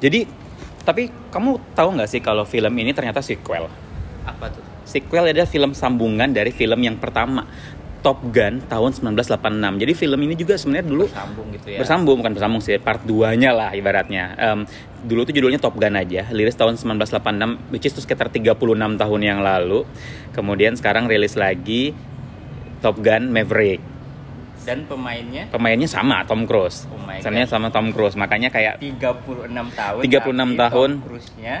jadi 0.00 0.20
tapi 0.84 1.02
kamu 1.32 1.50
tahu 1.76 1.88
nggak 2.00 2.08
sih 2.08 2.20
kalau 2.24 2.44
film 2.48 2.72
ini 2.80 2.96
ternyata 2.96 3.20
sequel 3.20 3.68
apa 4.24 4.44
tuh? 4.48 4.64
sequel 4.88 5.28
adalah 5.28 5.48
film 5.48 5.76
sambungan 5.76 6.32
dari 6.32 6.52
film 6.52 6.80
yang 6.80 6.96
pertama 6.96 7.44
Top 8.04 8.20
Gun 8.28 8.60
tahun 8.68 8.90
1986 8.92 9.80
jadi 9.80 9.92
film 9.96 10.20
ini 10.20 10.36
juga 10.36 10.60
sebenarnya 10.60 10.84
dulu 10.84 11.08
Bersambung 11.08 11.48
gitu 11.56 11.66
ya. 11.72 11.78
bersambung 11.80 12.16
bukan 12.20 12.32
bersambung 12.36 12.60
sih 12.60 12.76
part 12.76 13.00
2 13.00 13.32
nya 13.40 13.56
lah 13.56 13.72
ibaratnya 13.72 14.36
Em, 14.36 14.68
dulu 15.02 15.24
tuh 15.24 15.32
judulnya 15.32 15.56
Top 15.56 15.72
Gun 15.74 15.96
aja 15.96 16.28
rilis 16.28 16.52
tahun 16.52 16.76
1986 16.76 17.72
which 17.72 17.88
is 17.88 17.96
itu 17.96 18.04
sekitar 18.04 18.28
36 18.28 18.60
tahun 19.00 19.20
yang 19.24 19.40
lalu 19.40 19.88
kemudian 20.30 20.76
sekarang 20.76 21.08
rilis 21.08 21.32
lagi 21.34 21.96
Top 22.78 23.00
Gun 23.00 23.32
Maverick 23.32 23.80
Dan 24.64 24.84
pemainnya 24.84 25.48
pemainnya 25.48 25.88
sama 25.88 26.28
Tom 26.28 26.44
Cruise 26.44 26.84
Oh 26.88 27.00
my 27.00 27.24
Pesannya 27.24 27.48
sama 27.48 27.72
Tom 27.72 27.88
Cruise 27.90 28.14
makanya 28.14 28.52
kayak 28.52 28.80
36 28.80 29.48
tahun. 29.72 30.00
36 30.04 30.04
tapi 30.04 30.56
tahun. 30.60 30.90
Tom 30.92 31.04
Cruise-nya 31.08 31.54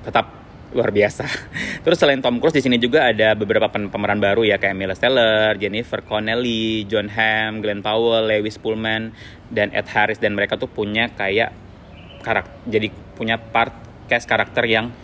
tetap 0.00 0.39
luar 0.70 0.94
biasa. 0.94 1.26
Terus 1.84 1.98
selain 1.98 2.22
Tom 2.22 2.38
Cruise 2.38 2.54
di 2.54 2.62
sini 2.62 2.78
juga 2.78 3.10
ada 3.10 3.34
beberapa 3.34 3.66
pem- 3.66 3.90
pemeran 3.90 4.22
baru 4.22 4.46
ya 4.46 4.56
kayak 4.62 4.76
Miles 4.78 5.02
Teller, 5.02 5.58
Jennifer 5.58 6.00
Connelly, 6.06 6.86
John 6.86 7.10
Hamm, 7.10 7.58
Glenn 7.62 7.82
Powell, 7.82 8.30
Lewis 8.30 8.58
Pullman 8.58 9.10
dan 9.50 9.74
Ed 9.74 9.90
Harris 9.90 10.22
dan 10.22 10.38
mereka 10.38 10.54
tuh 10.54 10.70
punya 10.70 11.10
kayak 11.10 11.50
karakter 12.22 12.54
jadi 12.68 12.88
punya 13.18 13.40
part 13.40 13.74
cast 14.06 14.28
karakter 14.30 14.62
yang 14.68 14.94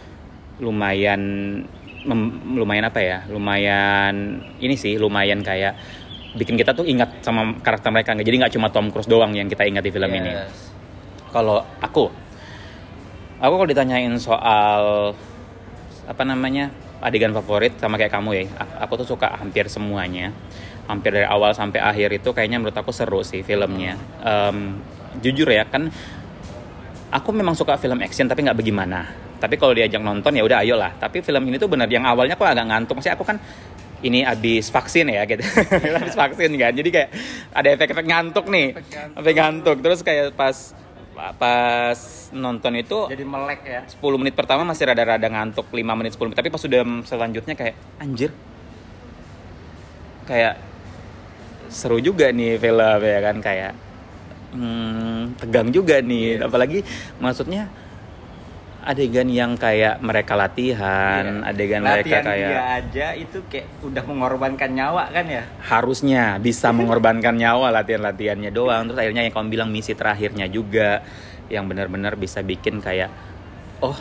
lumayan 0.62 1.20
lumayan 2.54 2.86
apa 2.86 3.00
ya? 3.02 3.18
Lumayan 3.26 4.38
ini 4.62 4.78
sih 4.78 4.94
lumayan 4.96 5.42
kayak 5.42 5.74
bikin 6.36 6.54
kita 6.54 6.76
tuh 6.76 6.84
ingat 6.86 7.24
sama 7.24 7.56
karakter 7.64 7.88
mereka 7.90 8.12
jadi 8.14 8.36
nggak 8.46 8.54
cuma 8.54 8.68
Tom 8.70 8.92
Cruise 8.94 9.10
doang 9.10 9.34
yang 9.34 9.50
kita 9.50 9.66
ingat 9.66 9.82
di 9.82 9.90
film 9.90 10.14
ini. 10.14 10.30
Yes. 10.30 10.70
Kalau 11.34 11.58
aku, 11.82 12.06
aku 13.42 13.54
kalau 13.58 13.68
ditanyain 13.68 14.14
soal 14.16 15.12
apa 16.06 16.22
namanya 16.22 16.70
adegan 17.02 17.34
favorit 17.34 17.76
sama 17.76 17.98
kayak 18.00 18.14
kamu 18.14 18.30
ya, 18.34 18.44
aku 18.80 19.02
tuh 19.04 19.16
suka 19.16 19.36
hampir 19.36 19.68
semuanya, 19.68 20.32
hampir 20.88 21.12
dari 21.12 21.28
awal 21.28 21.52
sampai 21.52 21.82
akhir 21.82 22.22
itu 22.22 22.30
kayaknya 22.32 22.62
menurut 22.62 22.78
aku 22.78 22.94
seru 22.94 23.20
sih 23.20 23.42
filmnya. 23.42 23.98
Em, 24.22 24.80
jujur 25.20 25.50
ya 25.50 25.66
kan, 25.66 25.90
aku 27.12 27.28
memang 27.34 27.52
suka 27.58 27.76
film 27.76 28.00
action 28.00 28.30
tapi 28.30 28.46
nggak 28.46 28.56
bagaimana. 28.56 29.00
Tapi 29.36 29.60
kalau 29.60 29.76
diajak 29.76 30.00
nonton 30.00 30.32
ya 30.32 30.42
udah 30.46 30.64
ayolah. 30.64 30.96
Tapi 30.96 31.20
film 31.20 31.44
ini 31.44 31.60
tuh 31.60 31.68
bener 31.68 31.90
yang 31.92 32.08
awalnya 32.08 32.40
aku 32.40 32.48
agak 32.48 32.64
ngantuk. 32.64 32.96
Maksudnya 32.96 33.20
aku 33.20 33.26
kan 33.28 33.36
ini 34.04 34.24
habis 34.24 34.68
vaksin 34.68 35.08
ya 35.08 35.24
gitu 35.24 35.40
habis 36.00 36.16
vaksin 36.16 36.52
kan 36.60 36.72
jadi 36.76 36.88
kayak 36.92 37.10
ada 37.56 37.68
efek-efek 37.74 38.04
ngantuk 38.04 38.46
nih 38.52 38.76
Efek 38.76 38.86
ngantuk. 38.92 39.16
efek 39.16 39.34
ngantuk 39.34 39.76
terus 39.80 40.00
kayak 40.04 40.26
pas 40.36 40.56
pas 41.16 41.98
nonton 42.36 42.72
itu 42.76 43.08
Jadi 43.08 43.24
melek 43.24 43.60
ya. 43.64 43.80
10 43.88 44.20
menit 44.20 44.34
pertama 44.36 44.62
masih 44.68 44.92
rada-rada 44.92 45.24
ngantuk 45.24 45.66
5 45.72 45.80
menit 45.96 46.12
10 46.14 46.28
menit. 46.28 46.38
Tapi 46.38 46.50
pas 46.52 46.60
sudah 46.60 46.82
selanjutnya 47.08 47.54
kayak 47.56 47.76
anjir. 47.96 48.30
Kayak 50.28 50.60
seru 51.72 51.98
juga 51.98 52.28
nih 52.28 52.60
film 52.60 53.00
ya 53.00 53.20
kan? 53.24 53.36
Kayak 53.40 53.72
hmm, 54.52 55.40
tegang 55.40 55.68
juga 55.72 56.04
nih. 56.04 56.44
Apalagi 56.44 56.84
maksudnya 57.18 57.72
adegan 58.86 59.26
yang 59.26 59.58
kayak 59.58 59.98
mereka 59.98 60.38
latihan 60.38 61.42
Iya. 61.42 61.50
adegan 61.50 61.82
mereka 61.82 61.98
Latihan 62.06 62.22
kayak 62.24 62.48
dia 62.48 62.62
aja 62.72 63.06
itu 63.12 63.38
kayak 63.44 63.66
udah 63.82 64.02
mengorbankan 64.06 64.70
nyawa 64.70 65.10
kan 65.10 65.26
ya. 65.26 65.42
harusnya 65.60 66.38
bisa 66.38 66.70
mengorbankan 66.70 67.34
nyawa 67.34 67.74
latihan-latihannya 67.74 68.48
doang 68.48 68.86
terus 68.86 69.02
akhirnya 69.02 69.26
yang 69.26 69.34
kamu 69.34 69.48
bilang 69.50 69.68
misi 69.68 69.92
terakhirnya 69.92 70.46
juga 70.46 71.02
yang 71.46 71.66
benar-benar 71.66 72.14
bisa 72.14 72.40
bikin 72.40 72.78
kayak 72.78 73.10
oh 73.80 73.98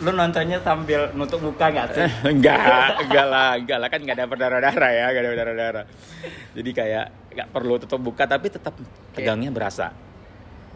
Lu 0.00 0.10
nontonnya 0.10 0.58
sambil 0.58 1.14
nutup 1.14 1.38
muka 1.38 1.70
nggak 1.70 1.86
sih? 1.94 2.02
enggak 2.26 2.58
enggak 3.06 3.26
lah 3.28 3.54
enggak 3.54 3.78
lah 3.78 3.88
kan 3.88 4.00
enggak 4.02 4.16
ada 4.16 4.26
berdarah-darah 4.26 4.90
ya 4.90 5.04
enggak 5.06 5.22
ada 5.22 5.30
berdarah-darah 5.30 5.84
jadi 6.52 6.70
kayak 6.72 7.04
enggak 7.30 7.48
perlu 7.52 7.74
tutup 7.78 8.00
buka 8.00 8.24
tapi 8.24 8.48
tetap 8.48 8.72
tegangnya 9.12 9.52
berasa 9.52 9.92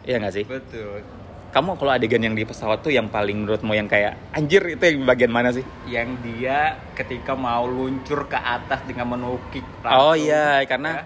Iya 0.01 0.21
nggak 0.21 0.31
sih 0.31 0.45
Betul. 0.47 1.01
Kamu 1.47 1.75
kalau 1.75 1.91
adegan 1.91 2.19
yang 2.19 2.31
di 2.31 2.43
pesawat 2.43 2.79
tuh 2.79 2.89
yang 2.89 3.07
paling 3.07 3.39
menurutmu 3.39 3.71
yang 3.71 3.85
kayak 3.85 4.15
anjir 4.31 4.61
itu 4.67 4.83
yang 4.83 5.03
bagian 5.03 5.29
mana 5.29 5.49
sih 5.49 5.63
Yang 5.85 6.09
dia 6.21 6.57
ketika 6.93 7.33
mau 7.33 7.63
luncur 7.63 8.25
ke 8.25 8.35
atas 8.35 8.83
dengan 8.83 9.07
menukik 9.09 9.63
Oh 9.81 10.11
langsung, 10.11 10.21
iya, 10.21 10.61
karena- 10.63 10.93
ya, 10.93 11.03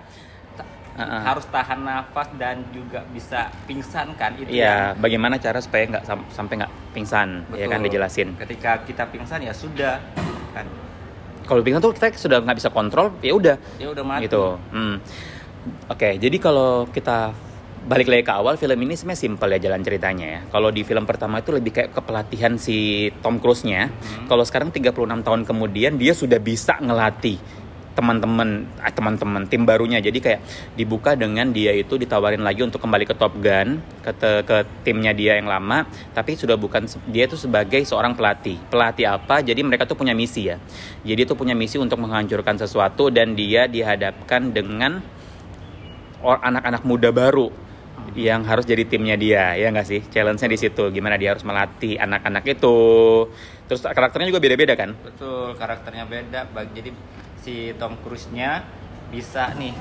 ta- 0.54 0.70
Uh-uh. 0.98 1.22
harus 1.24 1.46
tahan 1.48 1.80
nafas 1.82 2.28
dan 2.36 2.66
juga 2.70 3.00
bisa 3.08 3.48
pingsan 3.64 4.12
kan 4.14 4.36
itu 4.36 4.50
Iya, 4.52 4.92
bagaimana 4.94 5.38
cara 5.38 5.58
supaya 5.58 5.88
nggak 5.88 6.04
sam- 6.04 6.28
sampai 6.30 6.60
nggak 6.60 6.74
pingsan, 6.92 7.30
yang- 7.48 7.56
ya 7.56 7.66
kan 7.68 7.78
Betul. 7.78 7.88
dijelasin. 7.88 8.28
Ketika 8.36 8.72
kita 8.84 9.04
pingsan 9.08 9.40
ya 9.40 9.54
sudah 9.54 10.02
kan. 10.52 10.66
Kalau 11.42 11.62
pingsan 11.62 11.80
tuh 11.80 11.92
kita 11.92 12.12
sudah 12.14 12.38
nggak 12.40 12.58
bisa 12.58 12.70
kontrol, 12.70 13.16
ya 13.20 13.32
udah 13.32 13.56
Ya 13.78 13.88
udah 13.88 14.04
mati. 14.04 14.26
gitu. 14.26 14.60
Hmm. 14.70 15.00
Oke, 15.88 16.18
jadi 16.18 16.38
kalau 16.38 16.88
kita 16.88 17.32
balik 17.82 18.14
lagi 18.14 18.22
ke 18.22 18.34
awal 18.34 18.62
film 18.62 18.78
ini 18.86 18.94
sebenarnya 18.94 19.22
simpel 19.26 19.50
ya 19.58 19.60
jalan 19.70 19.82
ceritanya 19.82 20.26
ya. 20.38 20.40
Kalau 20.54 20.70
di 20.70 20.86
film 20.86 21.10
pertama 21.10 21.42
itu 21.42 21.50
lebih 21.50 21.74
kayak 21.74 21.98
kepelatihan 21.98 22.54
si 22.62 23.10
Tom 23.26 23.42
Cruise-nya. 23.42 23.90
Kalau 24.30 24.46
sekarang 24.46 24.70
36 24.70 25.26
tahun 25.26 25.42
kemudian 25.50 25.98
dia 25.98 26.14
sudah 26.14 26.38
bisa 26.38 26.78
ngelatih 26.78 27.42
teman-teman 27.92 28.70
eh, 28.86 28.94
teman-teman 28.94 29.44
tim 29.50 29.66
barunya. 29.66 29.98
Jadi 29.98 30.22
kayak 30.22 30.42
dibuka 30.78 31.18
dengan 31.18 31.50
dia 31.50 31.74
itu 31.74 31.98
ditawarin 31.98 32.46
lagi 32.46 32.62
untuk 32.62 32.80
kembali 32.80 33.04
ke 33.04 33.18
Top 33.18 33.34
Gun 33.42 33.82
ke 34.06 34.12
te- 34.14 34.44
ke 34.46 34.58
timnya 34.86 35.12
dia 35.12 35.42
yang 35.42 35.50
lama, 35.50 35.84
tapi 36.14 36.38
sudah 36.38 36.56
bukan 36.56 36.86
dia 37.10 37.26
itu 37.26 37.36
sebagai 37.36 37.82
seorang 37.84 38.14
pelatih. 38.14 38.62
Pelatih 38.70 39.10
apa? 39.10 39.42
Jadi 39.42 39.60
mereka 39.66 39.90
tuh 39.90 39.98
punya 39.98 40.14
misi 40.14 40.54
ya. 40.54 40.62
Jadi 41.02 41.28
itu 41.28 41.34
punya 41.34 41.58
misi 41.58 41.82
untuk 41.82 41.98
menghancurkan 41.98 42.62
sesuatu 42.62 43.10
dan 43.10 43.34
dia 43.34 43.66
dihadapkan 43.66 44.54
dengan 44.54 45.02
anak-anak 46.22 46.86
muda 46.86 47.10
baru 47.10 47.61
yang 48.12 48.44
harus 48.44 48.68
jadi 48.68 48.84
timnya 48.84 49.16
dia 49.16 49.56
ya 49.56 49.72
nggak 49.72 49.88
sih 49.88 50.02
challenge-nya 50.12 50.50
di 50.50 50.60
situ 50.60 50.84
gimana 50.92 51.16
dia 51.16 51.32
harus 51.32 51.48
melatih 51.48 51.96
anak-anak 51.96 52.44
itu 52.44 52.76
terus 53.66 53.82
karakternya 53.88 54.28
juga 54.36 54.44
beda-beda 54.44 54.76
kan 54.76 54.92
Betul, 55.00 55.56
karakternya 55.56 56.04
beda. 56.04 56.44
Jadi 56.76 56.92
si 57.40 57.72
Tom 57.80 57.96
Cruise-nya 58.04 58.68
bisa 59.08 59.56
nih, 59.56 59.72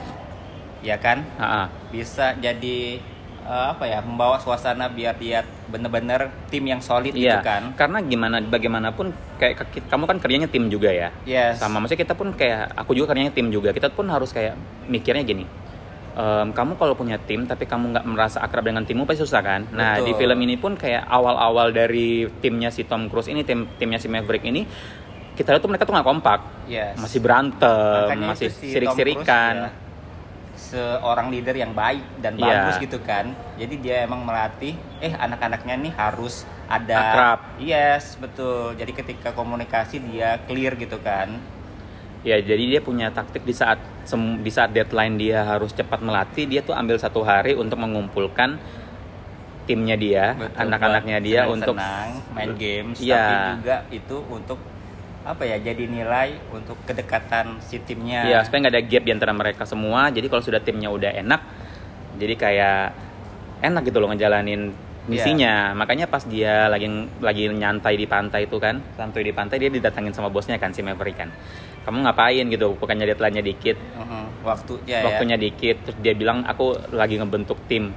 ya 0.80 0.94
kan? 0.96 1.26
Ha-ha. 1.36 1.66
Bisa 1.90 2.38
jadi 2.38 3.02
eh, 3.42 3.66
apa 3.74 3.90
ya, 3.90 3.98
membawa 3.98 4.38
suasana 4.38 4.86
biar 4.86 5.18
dia 5.18 5.42
bener-bener 5.66 6.30
tim 6.54 6.62
yang 6.64 6.78
solid 6.78 7.10
gitu 7.10 7.26
Iya, 7.26 7.42
kan? 7.42 7.74
karena 7.74 7.98
gimana 7.98 8.38
bagaimanapun 8.38 9.10
kayak 9.42 9.66
kamu 9.90 10.04
kan 10.06 10.16
kerjanya 10.22 10.46
tim 10.46 10.70
juga 10.70 10.94
ya. 10.94 11.10
Yes. 11.26 11.58
Sama 11.58 11.82
maksudnya 11.82 12.06
kita 12.06 12.14
pun 12.14 12.30
kayak 12.30 12.70
aku 12.78 12.94
juga 12.94 13.10
kerjanya 13.10 13.34
tim 13.34 13.50
juga. 13.50 13.74
Kita 13.74 13.90
pun 13.90 14.06
harus 14.06 14.30
kayak 14.30 14.54
mikirnya 14.86 15.26
gini. 15.26 15.44
Em, 16.10 16.50
kamu 16.50 16.74
kalau 16.74 16.94
punya 16.94 17.16
tim 17.18 17.46
tapi 17.46 17.64
kamu 17.64 17.94
nggak 17.94 18.06
merasa 18.06 18.38
akrab 18.42 18.66
dengan 18.66 18.82
timmu 18.82 19.06
pasti 19.06 19.22
susah 19.22 19.40
kan. 19.40 19.60
Nah 19.70 20.00
di 20.00 20.12
film 20.14 20.38
ini 20.40 20.56
pun 20.56 20.74
kayak 20.74 21.06
awal-awal 21.06 21.70
dari 21.70 22.26
timnya 22.40 22.70
si 22.70 22.84
Tom 22.84 23.06
Cruise 23.06 23.30
ini 23.30 23.46
tim 23.46 23.66
timnya 23.78 23.98
si 23.98 24.10
Maverick 24.10 24.42
ini 24.42 24.66
kita 25.30 25.56
lihat 25.56 25.62
tuh 25.64 25.70
mereka 25.72 25.88
tuh 25.88 25.94
nggak 25.96 26.04
kompak, 26.04 26.40
Yes. 26.68 27.00
masih 27.00 27.20
berantem, 27.24 28.12
Makanya 28.12 28.26
masih 28.36 28.48
si 28.52 28.76
sirik-sirikan. 28.76 29.72
Ya, 29.72 29.72
seorang 30.60 31.32
leader 31.32 31.56
yang 31.56 31.72
baik 31.72 32.04
dan 32.20 32.36
Iya. 32.36 32.68
bagus 32.68 32.76
gitu 32.84 32.98
kan. 33.00 33.32
Jadi 33.56 33.80
dia 33.80 34.04
emang 34.04 34.20
melatih 34.20 34.76
eh 35.00 35.16
anak-anaknya 35.16 35.74
nih 35.80 35.92
harus 35.96 36.44
ada 36.68 36.96
Akrab. 37.00 37.38
Yes, 37.56 38.20
betul. 38.20 38.76
Jadi 38.76 38.92
ketika 38.92 39.32
komunikasi 39.32 40.04
dia 40.12 40.36
clear 40.44 40.76
gitu 40.76 41.00
kan. 41.00 41.40
Ya, 42.20 42.36
jadi 42.36 42.76
dia 42.76 42.80
punya 42.84 43.08
taktik 43.08 43.48
di 43.48 43.56
saat 43.56 43.80
di 44.40 44.50
saat 44.52 44.76
deadline 44.76 45.16
dia 45.16 45.40
harus 45.40 45.72
cepat 45.72 46.04
melatih, 46.04 46.44
dia 46.44 46.60
tuh 46.60 46.76
ambil 46.76 47.00
satu 47.00 47.24
hari 47.24 47.56
untuk 47.56 47.80
mengumpulkan 47.80 48.60
timnya 49.64 49.96
dia, 49.96 50.24
anak-anaknya 50.52 51.16
dia 51.22 51.40
untuk 51.46 51.78
senang-senang, 51.78 52.34
main 52.34 52.52
games 52.58 52.96
Iya. 52.98 53.16
tapi 53.22 53.34
juga 53.62 53.76
itu 53.88 54.16
untuk 54.28 54.58
apa 55.20 55.42
ya 55.44 55.56
jadi 55.60 55.84
nilai 55.84 56.28
untuk 56.50 56.80
kedekatan 56.84 57.60
si 57.60 57.76
timnya 57.80 58.24
Ya, 58.24 58.40
supaya 58.44 58.66
nggak 58.66 58.74
ada 58.74 58.82
gap 58.84 59.02
di 59.04 59.12
antara 59.12 59.32
mereka 59.32 59.62
semua. 59.64 60.08
Jadi 60.10 60.26
kalau 60.28 60.42
sudah 60.42 60.60
timnya 60.60 60.88
udah 60.92 61.12
enak, 61.12 61.40
jadi 62.18 62.34
kayak 62.36 62.80
enak 63.62 63.82
gitu 63.88 64.00
loh 64.00 64.08
ngejalanin 64.12 64.72
misinya. 65.10 65.54
Makanya 65.74 66.06
pas 66.06 66.22
dia 66.22 66.70
lagi 66.70 66.86
lagi 67.18 67.50
nyantai 67.50 67.98
di 67.98 68.06
pantai 68.06 68.46
itu 68.46 68.56
kan, 68.62 68.78
santuy 68.94 69.26
di 69.26 69.34
pantai 69.34 69.58
dia 69.58 69.70
didatangin 69.70 70.14
sama 70.14 70.30
bosnya 70.30 70.56
kan 70.56 70.70
si 70.70 70.80
Maverick 70.80 71.18
kan. 71.18 71.28
Kamu 71.82 72.06
ngapain 72.06 72.46
gitu? 72.46 72.76
Bukannya 72.78 73.10
deadline-nya 73.10 73.42
dikit, 73.42 73.76
Mhm, 73.76 74.46
waktunya 74.46 74.98
waktunya 75.02 75.36
dikit. 75.36 75.76
Terus 75.84 75.96
dia 75.98 76.14
bilang 76.14 76.46
aku 76.46 76.76
lagi 76.94 77.18
ngebentuk 77.18 77.58
tim. 77.66 77.90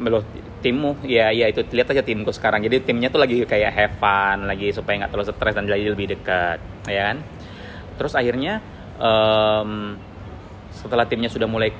Loh, 0.00 0.22
timmu 0.60 1.02
ya 1.02 1.32
ya 1.32 1.48
itu 1.48 1.64
lihat 1.72 1.90
aja 1.90 2.04
timku 2.04 2.30
sekarang 2.30 2.60
jadi 2.60 2.84
timnya 2.84 3.08
tuh 3.08 3.20
lagi 3.20 3.42
kayak 3.48 3.72
have 3.72 3.94
fun 3.96 4.44
lagi 4.44 4.70
supaya 4.70 5.02
nggak 5.02 5.10
terlalu 5.12 5.32
stres 5.32 5.54
dan 5.56 5.64
jadi 5.66 5.92
lebih 5.92 6.14
dekat 6.14 6.60
ya 6.84 7.10
kan 7.10 7.16
terus 7.96 8.12
akhirnya 8.12 8.60
em, 9.00 9.96
setelah 10.70 11.08
timnya 11.08 11.32
sudah 11.32 11.48
mulai 11.48 11.72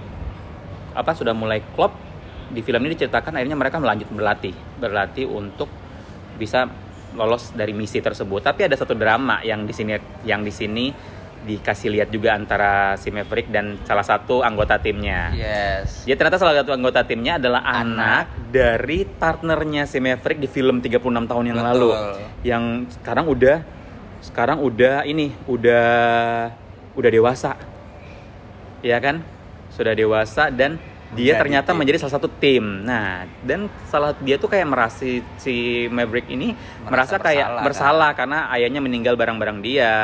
apa 0.97 1.13
sudah 1.13 1.37
mulai 1.37 1.61
klop 1.77 1.93
di 2.51 2.61
film 2.61 2.83
ini 2.85 2.99
diceritakan 2.99 3.39
akhirnya 3.39 3.59
mereka 3.59 3.79
melanjut 3.79 4.09
berlatih 4.11 4.55
berlatih 4.83 5.27
untuk 5.31 5.71
bisa 6.37 6.67
lolos 7.15 7.55
dari 7.55 7.75
misi 7.75 8.03
tersebut 8.03 8.43
tapi 8.43 8.67
ada 8.67 8.75
satu 8.75 8.95
drama 8.95 9.43
yang 9.43 9.67
di 9.67 9.75
sini 9.75 9.99
yang 10.27 10.43
di 10.43 10.53
sini 10.55 10.91
dikasih 11.41 11.89
lihat 11.89 12.13
juga 12.13 12.37
antara 12.37 13.01
si 13.01 13.09
Maverick 13.09 13.49
dan 13.49 13.81
salah 13.89 14.05
satu 14.05 14.45
anggota 14.45 14.77
timnya 14.77 15.33
yes 15.33 16.01
jadi 16.11 16.17
ternyata 16.27 16.43
salah 16.43 16.57
satu 16.59 16.75
anggota 16.75 17.07
timnya 17.07 17.39
adalah 17.39 17.63
anak, 17.63 18.27
Anak. 18.35 18.51
dari 18.51 19.07
partnernya 19.07 19.85
si 19.85 20.03
Maverick 20.03 20.41
di 20.41 20.49
film 20.49 20.83
36 20.83 20.99
tahun 21.07 21.45
yang 21.47 21.59
Betul. 21.61 21.71
lalu. 21.71 21.91
Yang 22.43 22.65
sekarang 22.99 23.25
udah 23.31 23.57
sekarang 24.21 24.59
udah 24.59 25.07
ini 25.07 25.31
udah 25.47 25.87
udah 26.97 27.11
dewasa. 27.15 27.55
Ya 28.81 28.97
kan? 28.99 29.21
Sudah 29.71 29.95
dewasa 29.95 30.51
dan 30.51 30.83
dia 31.11 31.35
Menjadi 31.35 31.41
ternyata 31.43 31.71
tim. 31.75 31.79
menjadi 31.83 31.97
salah 31.99 32.15
satu 32.15 32.29
tim. 32.31 32.65
Nah, 32.87 33.27
dan 33.43 33.67
salah 33.91 34.15
dia 34.17 34.39
tuh 34.39 34.47
kayak 34.47 34.67
merasa 34.67 35.03
si 35.37 35.55
Maverick 35.91 36.31
ini 36.31 36.55
merasa, 36.87 37.15
Merasa 37.15 37.15
kayak 37.19 37.47
bersalah, 37.47 37.51
kan? 37.51 37.65
bersalah 37.67 38.11
karena 38.15 38.39
ayahnya 38.55 38.81
meninggal 38.81 39.15
barang-barang 39.19 39.59
dia. 39.59 39.95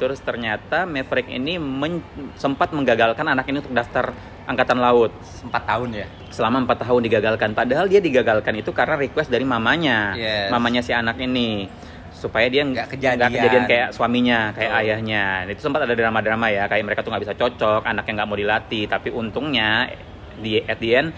Terus 0.00 0.18
ternyata 0.18 0.88
Maverick 0.88 1.28
ini 1.28 1.60
men- 1.60 2.00
sempat 2.34 2.72
menggagalkan 2.72 3.28
anak 3.28 3.44
ini 3.46 3.60
untuk 3.60 3.76
daftar 3.76 4.16
angkatan 4.44 4.76
laut 4.76 5.12
empat 5.40 5.62
tahun 5.64 5.90
ya 5.94 6.06
selama 6.32 6.64
empat 6.64 6.78
tahun 6.80 7.00
digagalkan. 7.02 7.52
Padahal 7.52 7.84
dia 7.84 8.00
digagalkan 8.00 8.56
itu 8.56 8.72
karena 8.72 8.96
request 8.96 9.28
dari 9.28 9.44
mamanya, 9.44 10.16
Yes. 10.16 10.48
mamanya 10.48 10.80
si 10.80 10.92
anak 10.92 11.20
ini 11.20 11.68
supaya 12.14 12.48
dia 12.48 12.64
Nggak 12.64 12.88
kejadian. 12.88 13.28
kejadian 13.28 13.64
kayak 13.68 13.88
suaminya, 13.92 14.48
kayak 14.56 14.72
Betul. 14.72 14.80
ayahnya. 14.80 15.24
Itu 15.44 15.60
sempat 15.60 15.84
ada 15.84 15.92
drama-drama 15.92 16.48
ya, 16.48 16.64
kayak 16.64 16.84
mereka 16.84 17.04
tuh 17.04 17.12
nggak 17.12 17.24
bisa 17.28 17.36
cocok, 17.36 17.84
anaknya 17.84 18.12
nggak 18.16 18.28
mau 18.28 18.38
dilatih. 18.38 18.84
Tapi 18.88 19.08
untungnya 19.12 19.92
di 20.36 20.58
at 20.60 20.76
the 20.76 20.90
end 20.92 21.08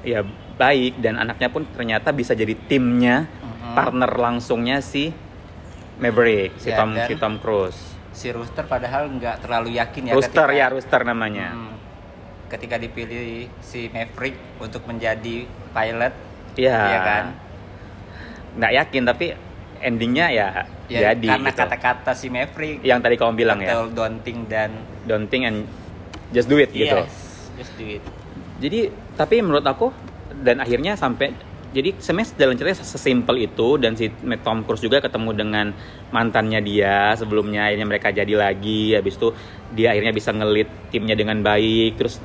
ya 0.00 0.24
baik 0.56 0.96
dan 0.96 1.16
anaknya 1.16 1.48
pun 1.48 1.64
ternyata 1.66 2.08
bisa 2.10 2.32
jadi 2.32 2.52
timnya, 2.58 3.28
Mhm. 3.28 3.72
partner 3.74 4.10
langsungnya 4.10 4.80
si 4.80 5.12
Maverick, 5.96 6.56
si 6.56 6.68
Ya, 6.68 6.76
Tom 6.76 6.96
si 6.98 7.14
Tom 7.14 7.34
Cruise. 7.36 7.80
si 8.10 8.28
Rooster 8.28 8.64
padahal 8.64 9.08
nggak 9.10 9.40
terlalu 9.40 9.76
yakin 9.76 10.02
ya 10.06 10.12
Rooster 10.12 10.44
ketika- 10.44 10.56
ya, 10.56 10.66
Rooster 10.68 11.00
namanya. 11.02 11.48
Hmm. 11.52 11.76
ketika 12.50 12.74
dipilih 12.76 13.46
si 13.62 13.86
Maverick 13.88 14.34
untuk 14.58 14.82
menjadi 14.82 15.46
pilot 15.70 16.10
Iya. 16.58 16.78
ya 16.82 16.98
kan 17.00 17.24
Nggak 18.50 18.72
yakin 18.74 19.02
tapi 19.06 19.26
endingnya 19.78 20.26
ya, 20.28 20.48
ya 20.90 21.14
jadi 21.14 21.28
karena 21.30 21.46
gitu. 21.46 21.62
kata-kata 21.62 22.10
si 22.10 22.26
Maverick 22.26 22.82
yang 22.82 22.98
tadi 22.98 23.14
kamu 23.14 23.38
bilang 23.38 23.62
ya 23.62 23.86
daunting 23.86 24.50
dan 24.50 24.74
don't 25.06 25.30
think 25.30 25.46
and 25.46 25.70
just 26.30 26.50
do 26.50 26.58
it 26.58 26.74
gitu 26.74 26.90
yes 26.98 27.29
just 27.60 27.76
do 27.76 28.00
jadi 28.60 28.88
tapi 29.20 29.44
menurut 29.44 29.64
aku 29.68 29.92
dan 30.40 30.64
akhirnya 30.64 30.96
sampai 30.96 31.36
jadi 31.70 31.94
semes 32.02 32.34
jalan 32.34 32.58
ceritanya 32.58 32.82
sesimpel 32.82 33.46
itu 33.46 33.78
dan 33.78 33.94
si 33.94 34.10
Tom 34.42 34.66
Cruise 34.66 34.82
juga 34.82 34.98
ketemu 34.98 35.30
dengan 35.36 35.66
mantannya 36.10 36.58
dia 36.58 37.14
sebelumnya 37.14 37.70
akhirnya 37.70 37.86
mereka 37.86 38.10
jadi 38.10 38.34
lagi 38.34 38.98
habis 38.98 39.14
itu 39.14 39.30
dia 39.70 39.94
akhirnya 39.94 40.10
bisa 40.10 40.34
ngelit 40.34 40.66
timnya 40.90 41.14
dengan 41.14 41.38
baik 41.46 41.94
terus 41.94 42.18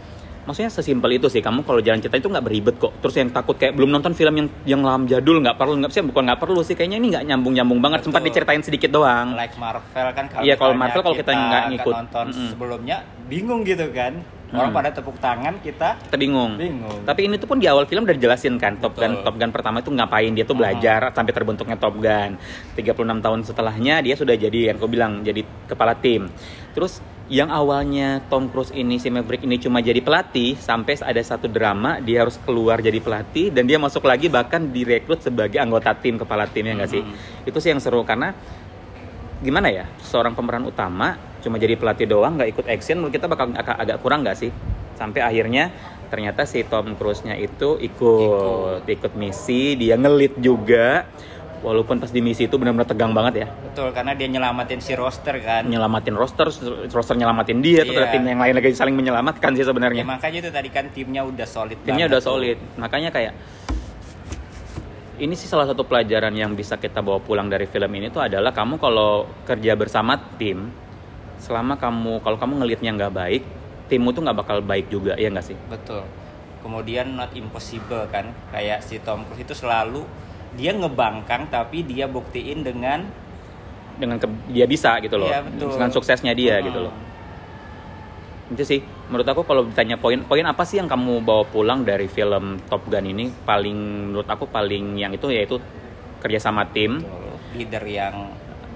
maksudnya 0.46 0.70
sesimpel 0.70 1.10
itu 1.12 1.26
sih 1.26 1.40
kamu 1.40 1.62
kalau 1.62 1.78
jalan 1.80 1.98
cerita 1.98 2.16
itu 2.16 2.26
nggak 2.26 2.42
beribet 2.44 2.76
kok 2.76 2.94
terus 3.00 3.14
yang 3.14 3.30
takut 3.30 3.54
kayak 3.54 3.74
belum 3.74 3.90
nonton 3.90 4.14
film 4.14 4.34
yang 4.36 4.48
yang 4.64 4.82
lam 4.82 5.04
jadul 5.04 5.38
nggak 5.38 5.56
perlu 5.56 5.74
nggak 5.76 5.90
sih 5.90 6.02
bukan 6.02 6.24
nggak 6.24 6.40
perlu 6.40 6.62
sih 6.62 6.74
kayaknya 6.74 6.98
ini 6.98 7.08
nggak 7.12 7.24
nyambung 7.26 7.54
nyambung 7.54 7.80
banget 7.80 8.00
sempat 8.02 8.22
Betul. 8.22 8.30
diceritain 8.32 8.62
sedikit 8.62 8.90
doang 8.92 9.34
like 9.34 9.54
Marvel 9.56 9.82
kan 10.12 10.26
kalau 10.28 10.44
Iya, 10.44 10.56
kalau 10.56 10.74
Marvel 10.74 11.02
kalau 11.02 11.16
kita 11.16 11.32
nggak 11.32 11.64
ngikut. 11.72 11.94
nonton 11.96 12.26
Mm-mm. 12.30 12.50
sebelumnya 12.50 12.98
bingung 13.26 13.62
gitu 13.62 13.90
kan 13.90 14.22
orang 14.48 14.70
Mm. 14.70 14.78
pada 14.78 14.90
tepuk 14.92 15.18
tangan 15.18 15.58
kita 15.60 15.98
kita 16.00 16.16
bingung. 16.16 16.54
Bingung. 16.56 17.02
Tapi 17.04 17.26
ini 17.26 17.36
tuh 17.36 17.44
pun 17.44 17.58
di 17.58 17.66
awal 17.66 17.84
film 17.84 18.06
udah 18.06 18.14
dijelasin 18.14 18.56
kan 18.56 18.78
Top 18.78 18.94
Gun. 18.94 19.20
Top 19.20 19.36
Gun 19.36 19.50
pertama 19.50 19.82
itu 19.82 19.90
ngapain 19.90 20.32
dia 20.32 20.44
tuh 20.44 20.54
Hmm. 20.54 20.62
belajar 20.64 21.10
sampai 21.10 21.34
terbentuknya 21.34 21.76
Top 21.76 21.98
Gun. 21.98 22.38
36 22.72 22.94
tahun 23.20 23.40
setelahnya 23.42 23.96
dia 24.00 24.14
sudah 24.14 24.32
jadi 24.34 24.70
yang 24.70 24.78
kau 24.78 24.86
bilang 24.86 25.22
jadi 25.22 25.42
kepala 25.66 25.98
tim. 25.98 26.30
Terus 26.72 27.02
yang 27.26 27.50
awalnya 27.50 28.22
Tom 28.30 28.54
Cruise 28.54 28.70
ini 28.70 29.02
si 29.02 29.10
Maverick 29.10 29.42
ini 29.50 29.58
cuma 29.58 29.82
jadi 29.82 29.98
pelatih 29.98 30.54
sampai 30.62 30.94
ada 31.02 31.18
satu 31.26 31.50
drama 31.50 31.98
dia 31.98 32.22
harus 32.22 32.38
keluar 32.46 32.78
jadi 32.86 33.02
pelatih 33.02 33.50
dan 33.50 33.66
dia 33.66 33.82
masuk 33.82 34.06
lagi 34.06 34.30
bahkan 34.30 34.70
direkrut 34.70 35.26
sebagai 35.26 35.58
anggota 35.58 35.98
tim 35.98 36.22
kepala 36.22 36.46
tim 36.46 36.70
ya 36.70 36.78
nggak 36.78 36.92
sih? 36.92 37.02
Hmm. 37.02 37.50
Itu 37.50 37.58
sih 37.58 37.74
yang 37.74 37.82
seru 37.82 38.06
karena 38.06 38.38
gimana 39.42 39.74
ya 39.74 39.90
seorang 40.06 40.38
pemeran 40.38 40.70
utama 40.70 41.18
cuma 41.42 41.58
jadi 41.58 41.78
pelatih 41.78 42.08
doang 42.10 42.38
nggak 42.38 42.50
ikut 42.56 42.66
action 42.70 43.02
menurut 43.02 43.14
kita 43.14 43.26
bakal 43.30 43.52
agak, 43.54 43.78
agak 43.78 43.98
kurang 44.02 44.26
nggak 44.26 44.38
sih 44.38 44.50
sampai 44.96 45.22
akhirnya 45.22 45.70
ternyata 46.08 46.48
si 46.48 46.64
Tom 46.64 46.96
Cruise-nya 46.96 47.36
itu 47.36 47.76
ikut 47.82 48.88
ikut 48.88 49.14
misi 49.18 49.76
dia 49.76 50.00
ngelit 50.00 50.40
juga 50.40 51.10
walaupun 51.66 51.98
pas 51.98 52.08
di 52.08 52.22
misi 52.22 52.46
itu 52.46 52.56
benar-benar 52.56 52.86
tegang 52.86 53.10
banget 53.10 53.34
ya 53.42 53.48
Betul, 53.50 53.90
karena 53.90 54.14
dia 54.14 54.30
nyelamatin 54.30 54.78
si 54.78 54.94
roster 54.94 55.34
kan. 55.40 55.66
nyelamatin 55.66 56.14
roster 56.14 56.46
roster 56.88 57.16
nyelamatin 57.16 57.58
dia 57.60 57.82
terus 57.82 57.98
ada 57.98 58.06
Iya. 58.06 58.14
tim 58.14 58.24
yang 58.24 58.38
lain 58.38 58.54
lagi 58.54 58.70
saling 58.72 58.94
menyelamatkan 58.94 59.52
sih 59.52 59.60
Ya, 59.60 59.68
sebenarnya 59.68 60.04
makanya 60.06 60.38
itu 60.40 60.52
tadi 60.52 60.70
kan 60.70 60.86
timnya 60.90 61.22
udah 61.22 61.44
solid 61.46 61.82
timnya 61.82 62.06
banget 62.06 62.12
udah 62.12 62.22
tuh. 62.22 62.30
solid 62.32 62.58
makanya 62.78 63.10
kayak 63.10 63.34
ini 65.18 65.34
sih 65.34 65.48
salah 65.48 65.66
satu 65.66 65.82
pelajaran 65.82 66.32
yang 66.32 66.54
bisa 66.54 66.76
kita 66.76 67.00
bawa 67.00 67.18
pulang 67.18 67.48
dari 67.48 67.66
film 67.66 67.88
ini 67.90 68.08
tuh 68.10 68.22
adalah 68.22 68.52
kamu 68.52 68.76
kalau 68.76 69.12
kerja 69.42 69.74
bersama 69.74 70.14
tim 70.36 70.70
selama 71.38 71.76
kamu 71.76 72.20
kalau 72.20 72.36
kamu 72.36 72.54
ngelihatnya 72.60 72.92
nggak 72.94 73.14
baik 73.14 73.44
timmu 73.86 74.12
tuh 74.12 74.22
nggak 74.22 74.38
bakal 74.38 74.58
baik 74.60 74.88
juga 74.88 75.16
ya 75.16 75.28
nggak 75.28 75.46
sih 75.46 75.58
Betul. 75.66 76.04
Kemudian 76.60 77.14
not 77.14 77.30
impossible 77.32 78.10
kan, 78.10 78.26
kayak 78.50 78.82
si 78.82 78.98
Tom 78.98 79.22
Cruise 79.22 79.38
itu 79.40 79.54
selalu 79.54 80.02
dia 80.56 80.72
ngebangkang 80.72 81.48
tapi 81.48 81.84
dia 81.84 82.06
buktiin 82.06 82.62
dengan 82.62 83.04
dengan 83.96 84.18
ke- 84.18 84.28
dia 84.50 84.66
bisa 84.66 85.00
gitu 85.00 85.16
loh 85.16 85.28
Iya, 85.28 85.40
betul. 85.42 85.72
dengan 85.72 85.90
suksesnya 85.90 86.32
dia 86.32 86.60
Hmm. 86.60 86.66
gitu 86.66 86.80
loh 86.82 86.94
itu 88.46 88.62
sih 88.64 88.80
menurut 89.08 89.26
aku 89.26 89.42
kalau 89.42 89.66
ditanya 89.66 89.98
poin 89.98 90.22
poin 90.22 90.44
apa 90.44 90.62
sih 90.62 90.78
yang 90.78 90.86
kamu 90.86 91.18
bawa 91.20 91.44
pulang 91.44 91.82
dari 91.82 92.06
film 92.06 92.62
Top 92.64 92.86
Gun 92.86 93.04
ini 93.04 93.34
paling 93.42 93.74
menurut 94.08 94.28
aku 94.28 94.46
paling 94.46 94.96
yang 94.96 95.10
itu 95.12 95.28
yaitu 95.28 95.58
kerja 96.20 96.38
sama 96.40 96.62
tim 96.68 97.02
Betul. 97.02 97.34
leader 97.56 97.84
yang 97.84 98.16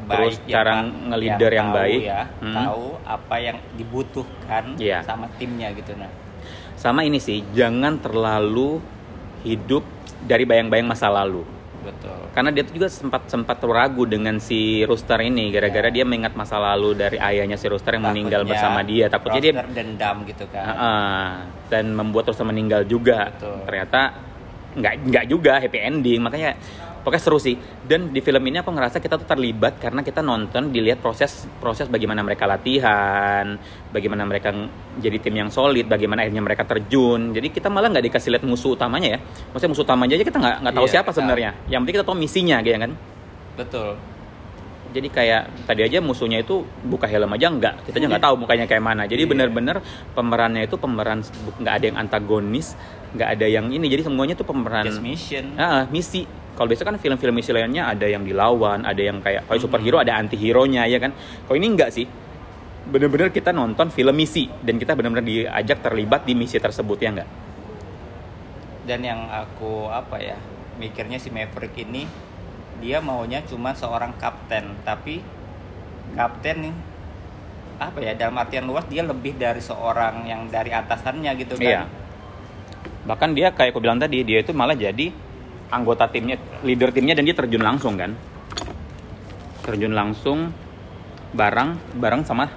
Terus 0.01 0.41
baik 0.41 0.49
cara 0.49 0.73
yang- 0.73 0.93
nge-leader 1.05 1.51
yang 1.53 1.69
tahu 1.69 1.77
baik. 1.77 2.01
ya, 2.01 2.21
Hmm. 2.41 2.55
tahu 2.55 2.85
apa 3.05 3.35
yang 3.37 3.57
dibutuhkan 3.75 4.63
Iya. 4.75 4.99
sama 5.03 5.29
timnya 5.37 5.69
gitu 5.71 5.93
nah. 5.93 6.09
sama 6.73 7.03
ini 7.03 7.19
sih 7.19 7.45
jangan 7.51 7.99
terlalu 7.99 8.81
hidup 9.43 9.83
dari 10.21 10.43
bayang-bayang 10.43 10.87
masa 10.87 11.11
lalu 11.11 11.45
Betul. 11.79 12.19
karena 12.35 12.49
dia 12.51 12.63
tuh 12.67 12.73
juga 12.75 12.87
sempat 12.91 13.27
sempat 13.31 13.57
ragu 13.63 14.03
dengan 14.03 14.35
si 14.37 14.83
Rooster 14.83 15.19
ini 15.23 15.49
gara-gara 15.49 15.87
dia 15.89 16.03
mengingat 16.03 16.35
masa 16.35 16.59
lalu 16.59 16.95
dari 16.95 17.17
ayahnya 17.17 17.55
si 17.55 17.65
Rooster 17.71 17.95
yang 17.95 18.05
meninggal 18.11 18.43
Takutnya 18.43 18.51
bersama 18.53 18.79
dia 18.83 19.05
takutnya 19.07 19.41
dia 19.41 19.53
dendam 19.63 20.15
gitu 20.27 20.45
kan. 20.51 20.63
Heeh. 20.63 21.27
dan 21.71 21.85
membuat 21.95 22.27
Rooster 22.29 22.45
meninggal 22.45 22.83
juga 22.83 23.31
Betul. 23.31 23.63
ternyata 23.63 24.01
nggak 24.69 24.93
nggak 25.09 25.25
juga 25.25 25.53
happy 25.57 25.79
ending 25.81 26.19
makanya 26.21 26.53
pokoknya 27.09 27.25
seru 27.25 27.41
sih. 27.41 27.57
Dan 27.81 28.13
di 28.13 28.21
film 28.21 28.45
ini 28.45 28.61
aku 28.61 28.69
ngerasa 28.69 29.01
kita 29.01 29.17
tuh 29.17 29.25
terlibat 29.25 29.81
karena 29.81 30.05
kita 30.05 30.21
nonton 30.21 30.69
dilihat 30.69 31.01
proses 31.01 31.49
proses 31.57 31.89
bagaimana 31.89 32.21
mereka 32.21 32.45
latihan 32.45 33.57
bagaimana 33.89 34.29
mereka 34.29 34.53
jadi 35.01 35.17
tim 35.17 35.33
yang 35.33 35.49
solid 35.49 35.89
bagaimana 35.89 36.21
akhirnya 36.21 36.45
mereka 36.45 36.69
terjun. 36.69 37.33
Jadi 37.33 37.49
kita 37.49 37.73
malah 37.73 37.89
nggak 37.89 38.05
dikasih 38.05 38.37
lihat 38.37 38.45
musuh 38.45 38.77
utamanya 38.77 39.17
ya. 39.17 39.19
Maksudnya 39.49 39.71
musuh 39.73 39.85
utamanya 39.89 40.13
aja 40.13 40.25
kita 40.29 40.37
nggak 40.37 40.57
nggak 40.61 40.75
tahu 40.77 40.85
Iya, 40.85 40.93
siapa 40.93 41.09
sebenarnya. 41.09 41.51
Yang 41.65 41.79
penting 41.81 41.95
kita 41.97 42.05
tahu 42.05 42.17
misinya 42.21 42.57
gitu 42.61 42.77
kan? 42.77 42.91
Betul. 43.57 43.89
jadi 44.89 45.05
kayak 45.05 45.69
tadi 45.69 45.85
aja 45.85 46.01
musuhnya 46.01 46.41
itu 46.41 46.65
buka 46.81 47.05
helm 47.05 47.29
aja 47.37 47.53
nggak. 47.53 47.85
Kita 47.85 48.01
aja 48.01 48.07
nggak 48.09 48.25
tahu 48.25 48.35
mukanya 48.41 48.65
kayak 48.65 48.81
mana. 48.81 49.05
Jadi 49.05 49.21
Iya. 49.21 49.29
bener-bener 49.29 49.85
pemerannya 50.17 50.65
itu 50.65 50.81
pemeran 50.81 51.21
nggak 51.61 51.73
ada 51.77 51.85
yang 51.93 51.97
antagonis 52.01 52.73
nggak 53.13 53.29
ada 53.37 53.45
yang 53.45 53.69
ini. 53.69 53.85
Jadi 53.85 54.09
semuanya 54.09 54.33
tuh 54.33 54.49
pemeran 54.49 54.89
Just 54.89 55.05
mission. 55.05 55.53
Ah, 55.61 55.85
misi 55.93 56.25
kalau 56.59 56.67
biasa 56.67 56.83
kan 56.83 56.99
film-film 56.99 57.31
misi 57.31 57.55
lainnya 57.55 57.87
ada 57.87 58.03
yang 58.03 58.27
dilawan 58.27 58.83
ada 58.83 58.99
yang 58.99 59.23
kayak 59.23 59.47
kalau 59.47 59.55
Hmm. 59.55 59.63
superhero 59.63 60.03
ada 60.03 60.19
anti 60.19 60.35
hero 60.35 60.67
nya 60.67 60.83
ya 60.83 60.99
kan 60.99 61.15
kalau 61.47 61.55
ini 61.55 61.71
enggak 61.71 61.95
sih 61.95 62.03
bener-bener 62.91 63.31
kita 63.31 63.55
nonton 63.55 63.87
film 63.95 64.11
misi 64.11 64.51
dan 64.59 64.75
kita 64.75 64.91
bener-bener 64.99 65.23
diajak 65.23 65.79
terlibat 65.79 66.27
di 66.27 66.35
misi 66.35 66.59
tersebut 66.59 66.99
ya 66.99 67.09
enggak 67.15 67.29
Dan 68.83 69.05
yang 69.05 69.29
aku 69.29 69.87
apa 69.87 70.19
ya 70.19 70.35
mikirnya 70.75 71.15
si 71.15 71.31
Maverick 71.31 71.77
ini 71.79 72.03
dia 72.79 72.99
maunya 72.99 73.39
cuma 73.45 73.71
seorang 73.71 74.17
kapten 74.17 74.75
tapi 74.83 75.21
kapten 76.17 76.57
nih 76.67 76.75
apa 77.79 77.97
ya 78.03 78.11
dalam 78.17 78.35
artian 78.35 78.67
luas 78.67 78.83
dia 78.91 79.05
lebih 79.07 79.39
dari 79.39 79.63
seorang 79.63 80.27
yang 80.27 80.51
dari 80.51 80.75
atasannya 80.75 81.31
gitu 81.39 81.55
kan. 81.55 81.63
Iya. 81.63 81.81
Bahkan 83.07 83.29
dia 83.31 83.55
kayak 83.55 83.71
aku 83.71 83.79
bilang 83.79 84.01
tadi, 84.01 84.19
dia 84.27 84.43
itu 84.43 84.51
malah 84.51 84.75
jadi 84.75 85.15
anggota 85.69 86.05
timnya, 86.05 86.35
leader 86.61 86.89
timnya 86.89 87.13
dan 87.13 87.23
dia 87.23 87.33
terjun 87.33 87.61
langsung 87.61 87.95
kan. 87.95 88.13
Terjun 89.61 89.93
langsung 89.93 90.49
bareng 91.31 91.77
bareng 91.95 92.25
sama 92.25 92.49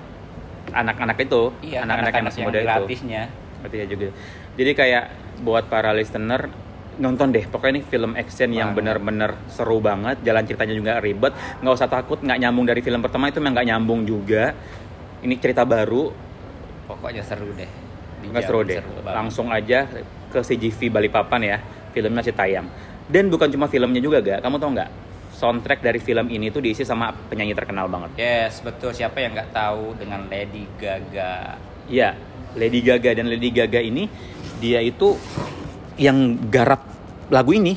anak-anak 0.73 1.19
itu, 1.21 1.53
Iya, 1.61 1.85
anak-anak 1.85 2.13
yang 2.15 2.27
masih 2.27 2.41
muda 2.43 2.59
itu. 2.59 2.65
gratisnya. 2.65 3.23
Berarti 3.61 3.77
ya 3.77 3.87
juga. 3.87 4.07
Jadi 4.53 4.71
kayak 4.73 5.05
buat 5.41 5.65
para 5.67 5.93
listener 5.93 6.49
nonton 6.93 7.33
deh 7.33 7.49
pokoknya 7.49 7.73
ini 7.73 7.83
film 7.83 8.13
action 8.13 8.53
yang 8.53 8.77
bener-bener 8.77 9.33
seru 9.49 9.81
banget 9.81 10.21
jalan 10.21 10.45
ceritanya 10.45 10.77
juga 10.77 10.93
ribet 11.01 11.33
nggak 11.59 11.73
usah 11.73 11.89
takut 11.89 12.21
nggak 12.21 12.37
nyambung 12.37 12.69
dari 12.69 12.85
film 12.85 13.01
pertama 13.01 13.33
itu 13.33 13.41
memang 13.41 13.57
nggak 13.57 13.65
nyambung 13.67 14.01
juga 14.05 14.53
ini 15.25 15.41
cerita 15.41 15.65
baru 15.65 16.13
Pokoknya 16.85 17.25
seru 17.25 17.49
deh. 17.57 17.71
Nggak 18.23 18.43
seru 18.45 18.61
deh. 18.61 18.85
banget. 19.01 19.15
Langsung 19.17 19.49
aja 19.49 19.89
ke 20.29 20.41
CGV 20.43 20.93
Balikpapan 20.93 21.41
ya. 21.41 21.57
Filmnya 21.91 22.21
masih 22.21 22.35
tayang. 22.35 22.67
Dan 23.09 23.29
bukan 23.29 23.51
cuma 23.51 23.67
filmnya 23.67 23.99
juga 23.99 24.21
gak. 24.21 24.41
Kamu 24.41 24.57
tau 24.59 24.71
nggak? 24.71 24.91
Soundtrack 25.33 25.83
dari 25.83 25.99
film 25.99 26.31
ini 26.31 26.49
tuh 26.49 26.63
diisi 26.63 26.87
sama 26.87 27.11
penyanyi 27.11 27.51
terkenal 27.53 27.91
banget. 27.91 28.15
Yes, 28.15 28.63
betul. 28.63 28.95
Siapa 28.95 29.19
yang 29.19 29.35
nggak 29.35 29.51
tahu 29.51 29.99
dengan 29.99 30.31
Lady 30.31 30.71
Gaga? 30.79 31.59
Iya, 31.91 32.15
Lady 32.55 32.79
Gaga 32.79 33.11
dan 33.19 33.27
Lady 33.27 33.51
Gaga 33.51 33.83
ini 33.83 34.07
dia 34.63 34.79
itu 34.79 35.19
yang 35.99 36.39
garap 36.47 36.87
lagu 37.27 37.51
ini 37.51 37.75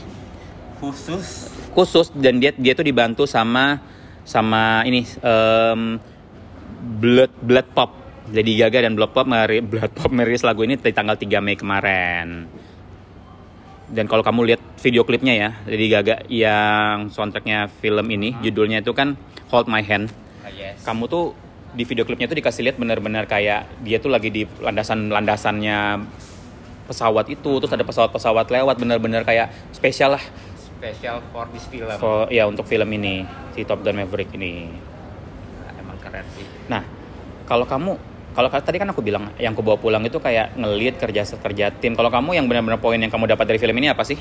Khusus 0.77 1.49
khusus 1.73 2.07
dan 2.15 2.39
dia 2.39 2.55
dia 2.55 2.71
tuh 2.71 2.85
dibantu 2.85 3.27
sama 3.27 3.81
sama 4.23 4.85
ini 4.85 5.03
em, 5.03 5.97
Blood 7.01 7.33
Blood 7.41 7.67
Pop. 7.73 7.91
Lady 8.25 8.57
Gaga 8.57 8.85
dan 8.85 8.93
Blood 8.93 9.11
Pop 9.11 9.25
meri- 9.25 9.61
Blood 9.61 9.93
Pop 9.93 10.09
merilis 10.09 10.41
lagu 10.41 10.61
ini 10.61 10.77
di 10.77 10.89
tanggal 10.89 11.13
3 11.13 11.41
Mei 11.41 11.53
kemarin. 11.53 12.45
Dan 13.85 14.09
kalau 14.09 14.25
kamu 14.25 14.53
lihat 14.53 14.61
video 14.81 15.05
klipnya 15.05 15.33
ya, 15.37 15.49
Lady 15.69 15.87
Gaga 15.89 16.25
yang 16.25 17.13
soundtracknya 17.13 17.69
film 17.81 18.09
ini, 18.09 18.33
judulnya 18.41 18.81
itu 18.81 18.93
kan 18.97 19.13
Hold 19.53 19.69
My 19.69 19.85
Hand. 19.85 20.09
Ah, 20.41 20.49
yes. 20.49 20.81
Kamu 20.81 21.05
tuh 21.05 21.37
di 21.75 21.83
video 21.85 22.07
klipnya 22.07 22.25
tuh 22.25 22.37
dikasih 22.39 22.65
lihat 22.65 22.77
benar-benar 22.81 23.29
kayak 23.29 23.67
dia 23.85 24.01
tuh 24.01 24.09
lagi 24.09 24.33
di 24.33 24.47
landasan-landasannya 24.47 26.01
pesawat 26.89 27.25
itu, 27.29 27.51
terus 27.61 27.73
ada 27.73 27.85
pesawat-pesawat 27.85 28.49
lewat, 28.49 28.75
benar-benar 28.77 29.21
kayak 29.25 29.53
spesial 29.73 30.17
lah 30.17 30.23
special 30.85 31.17
for 31.33 31.45
this 31.49 31.65
film. 31.71 31.89
for 31.97 32.29
ya 32.29 32.45
untuk 32.45 32.67
film 32.67 32.85
ini 32.93 33.25
si 33.57 33.65
Top 33.65 33.81
Gun 33.81 33.97
Maverick 33.97 34.29
ini. 34.37 34.69
Emang 35.79 35.97
keren 35.97 36.25
sih. 36.37 36.45
Nah, 36.69 36.85
kalau 37.49 37.65
kamu 37.65 37.97
kalau 38.35 38.51
ka- 38.51 38.61
tadi 38.61 38.77
kan 38.77 38.91
aku 38.91 38.99
bilang 38.99 39.31
yang 39.39 39.55
aku 39.55 39.63
bawa 39.63 39.79
pulang 39.79 40.03
itu 40.03 40.19
kayak 40.19 40.53
ngelit 40.53 40.99
kerja 40.99 41.23
kerja 41.25 41.71
tim. 41.71 41.95
Kalau 41.95 42.11
kamu 42.11 42.35
yang 42.35 42.45
benar-benar 42.45 42.77
poin 42.77 42.99
yang 42.99 43.09
kamu 43.09 43.25
dapat 43.25 43.47
dari 43.47 43.59
film 43.59 43.75
ini 43.79 43.87
apa 43.87 44.03
sih? 44.03 44.19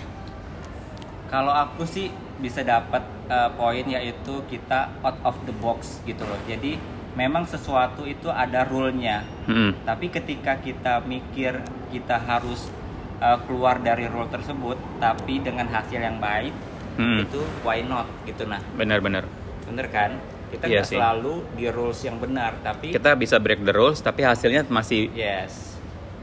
Kalau 1.29 1.51
aku 1.51 1.83
sih 1.83 2.09
bisa 2.39 2.63
dapat 2.63 3.03
eh, 3.27 3.51
poin 3.55 3.83
yaitu 3.83 4.41
kita 4.47 4.95
out 5.03 5.19
of 5.27 5.35
the 5.45 5.55
box 5.59 5.99
gitu 6.05 6.23
loh. 6.23 6.39
Jadi 6.47 6.79
memang 7.15 7.43
sesuatu 7.45 8.07
itu 8.07 8.31
ada 8.31 8.63
rule-nya. 8.63 9.27
Hmm. 9.47 9.75
Tapi 9.83 10.09
ketika 10.09 10.57
kita 10.57 11.03
mikir 11.03 11.59
kita 11.91 12.17
harus 12.17 12.71
eh, 13.19 13.39
keluar 13.45 13.83
dari 13.83 14.07
rule 14.07 14.31
tersebut 14.31 14.79
tapi 14.99 15.43
dengan 15.43 15.67
hasil 15.67 15.99
yang 15.99 16.19
baik 16.19 16.55
Hmm. 16.95 17.27
itu 17.27 17.43
why 17.67 17.83
not 17.83 18.07
gitu 18.23 18.47
nah. 18.47 18.63
Benar-benar. 18.79 19.27
Bener 19.67 19.91
kan? 19.91 20.15
Kita 20.55 20.65
Iya 20.65 20.81
nggak 20.81 20.87
sih. 20.87 20.99
selalu 20.99 21.35
di 21.53 21.65
rules 21.69 21.99
yang 22.01 22.17
benar 22.17 22.55
tapi 22.63 22.95
Kita 22.95 23.13
bisa 23.15 23.37
break 23.37 23.61
the 23.63 23.75
rules 23.75 23.99
tapi 23.99 24.23
hasilnya 24.23 24.65
masih 24.67 25.11
yes. 25.11 25.75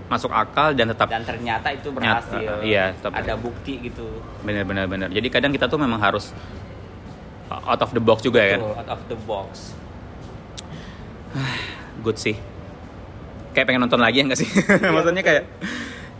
masuk 0.07 0.27
akal 0.27 0.71
dan 0.71 0.91
tetap 0.91 1.07
Dan 1.07 1.23
ternyata 1.23 1.71
itu 1.71 1.87
berhasil. 1.91 2.59
eh, 2.59 2.67
iya, 2.67 2.91
tetap. 2.91 3.15
Ada 3.15 3.35
bukti 3.35 3.79
gitu. 3.79 4.07
benar-benar 4.43 4.87
benar. 4.87 5.07
Jadi 5.07 5.27
kadang 5.27 5.51
kita 5.51 5.67
tuh 5.67 5.79
memang 5.79 5.99
harus 5.99 6.35
out 7.47 7.79
of 7.79 7.91
the 7.91 7.99
box 7.99 8.19
juga 8.19 8.39
ya. 8.39 8.57
Betul, 8.59 8.75
out 8.75 8.89
of 8.89 9.01
the 9.07 9.17
box. 9.23 9.71
good 12.03 12.17
sih 12.17 12.35
kayak 13.51 13.67
pengen 13.67 13.83
nonton 13.83 13.99
lagi 13.99 14.23
ya 14.23 14.25
nggak 14.27 14.39
sih 14.39 14.47
maksudnya 14.95 15.23
kayak 15.23 15.43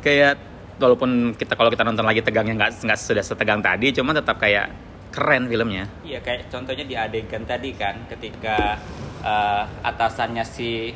kayak 0.04 0.34
walaupun 0.78 1.32
kita 1.36 1.54
kalau 1.56 1.72
kita 1.72 1.84
nonton 1.84 2.04
lagi 2.04 2.20
tegangnya 2.20 2.56
nggak 2.58 2.72
nggak 2.84 3.00
sudah 3.00 3.24
setegang 3.24 3.64
tadi 3.64 3.96
cuma 3.96 4.12
tetap 4.12 4.36
kayak 4.36 4.72
keren 5.12 5.46
filmnya 5.46 5.86
Iya 6.02 6.20
kayak 6.20 6.48
contohnya 6.48 6.84
di 6.84 6.96
adegan 6.96 7.44
tadi 7.44 7.72
kan 7.72 8.08
ketika 8.08 8.80
eh, 9.22 9.64
atasannya 9.84 10.42
si 10.42 10.96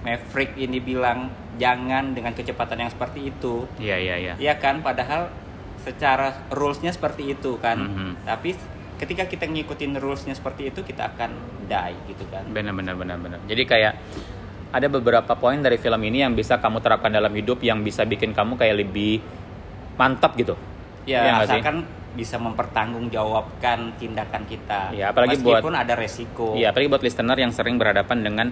Maverick 0.00 0.56
ini 0.56 0.80
bilang 0.80 1.28
jangan 1.54 2.16
dengan 2.16 2.32
kecepatan 2.32 2.80
yang 2.80 2.88
seperti 2.88 3.28
itu. 3.28 3.68
iya 3.76 3.96
iya 3.96 4.16
iya 4.16 4.34
Iya 4.34 4.54
kan 4.56 4.80
padahal 4.80 5.28
secara 5.78 6.48
rulesnya 6.48 6.88
seperti 6.90 7.30
itu 7.30 7.56
kan. 7.56 7.76
Mhm. 7.78 8.24
Tapi 8.24 8.56
ketika 8.96 9.24
kita 9.24 9.44
ngikutin 9.44 9.96
rulesnya 9.96 10.32
seperti 10.32 10.68
itu 10.68 10.80
kita 10.80 11.08
akan 11.10 11.32
die 11.64 11.96
gitu 12.06 12.24
kan. 12.28 12.44
benar 12.48 12.72
benar 12.72 12.92
benar 12.94 13.16
benar 13.16 13.38
jadi 13.44 13.62
kayak 13.62 13.92
ada 14.70 14.86
beberapa 14.86 15.32
poin 15.34 15.56
dari 15.56 15.76
film 15.76 16.00
ini 16.00 16.20
yang 16.20 16.32
bisa 16.32 16.56
kamu 16.56 16.78
terapkan 16.78 17.08
dalam 17.08 17.32
hidup 17.32 17.60
yang 17.60 17.80
bisa 17.80 18.04
bikin 18.04 18.30
kamu 18.30 18.54
kayak 18.54 18.76
lebih 18.78 19.20
mantap 19.96 20.32
gitu 20.34 20.52
Ya 21.04 21.24
Iya 21.24 21.32
sih? 21.42 21.60
asalkan 21.60 21.76
bisa 22.10 22.36
mempertanggungjawabkan 22.36 23.94
tindakan 23.96 24.42
kita. 24.46 24.90
Iya, 24.90 25.14
apalagi 25.14 25.38
buat- 25.40 25.62
Meskipun 25.62 25.74
ada 25.78 25.94
resiko. 25.94 26.48
Iya, 26.58 26.74
apalagi 26.74 26.88
buat 26.90 27.04
listener 27.04 27.38
yang 27.38 27.52
sering 27.54 27.78
berhadapan 27.78 28.18
dengan 28.20 28.46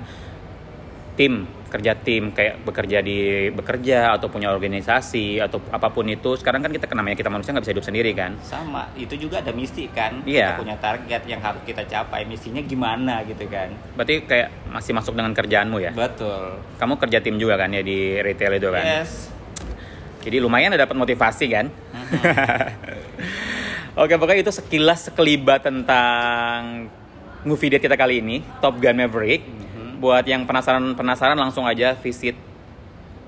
tim, 1.18 1.51
kerja 1.68 1.99
tim 1.99 2.31
kayak 2.31 2.62
bekerja 2.62 3.03
di 3.03 3.51
bekerja 3.51 4.14
atau 4.16 4.31
punya 4.31 4.55
organisasi 4.55 5.42
atau 5.42 5.59
apa 5.68 5.90
pun 5.90 6.07
itu. 6.07 6.38
Sekarang 6.38 6.62
kan 6.62 6.71
kita 6.71 6.87
namanya 6.94 7.18
kita 7.18 7.27
manusia 7.29 7.51
nggak 7.51 7.66
bisa 7.66 7.75
hidup 7.75 7.85
sendiri 7.85 8.14
kan. 8.14 8.38
Sama, 8.40 8.87
itu 8.94 9.18
juga 9.18 9.42
ada 9.42 9.51
misi 9.51 9.90
kan. 9.90 10.23
Iya. 10.23 10.55
Kita 10.55 10.62
punya 10.62 10.77
target 10.79 11.23
yang 11.27 11.42
harus 11.42 11.61
kita 11.66 11.83
capai. 11.85 12.23
Misinya 12.25 12.62
gimana 12.62 13.27
gitu 13.27 13.44
kan. 13.51 13.75
Berarti 13.99 14.23
kayak 14.25 14.49
masih 14.71 14.94
masuk 14.94 15.18
dengan 15.18 15.35
kerjaanmu 15.35 15.79
ya. 15.83 15.90
Betul. 15.90 16.62
Kamu 16.79 16.94
kerja 16.97 17.18
tim 17.18 17.35
juga 17.37 17.59
kan 17.59 17.75
ya 17.75 17.83
di 17.83 18.23
retail 18.23 18.55
itu 18.55 18.71
kan. 18.71 18.85
Yes. 18.87 19.35
Jadi 20.23 20.38
lumayan 20.38 20.71
ada 20.71 20.87
dapat 20.87 20.94
motivasi 20.94 21.47
kan. 21.51 21.66
Oke, 23.98 24.14
pokoknya 24.14 24.46
itu 24.46 24.52
sekilas 24.54 25.11
sekelibat 25.11 25.66
tentang 25.66 26.87
movie 27.42 27.70
date 27.70 27.87
kita 27.87 27.98
kali 27.98 28.22
ini, 28.22 28.42
Top 28.62 28.78
Gun 28.78 28.94
Maverick. 28.94 29.42
Buat 29.98 30.26
yang 30.31 30.46
penasaran-penasaran 30.46 31.35
langsung 31.35 31.66
aja 31.66 31.98
visit 31.98 32.38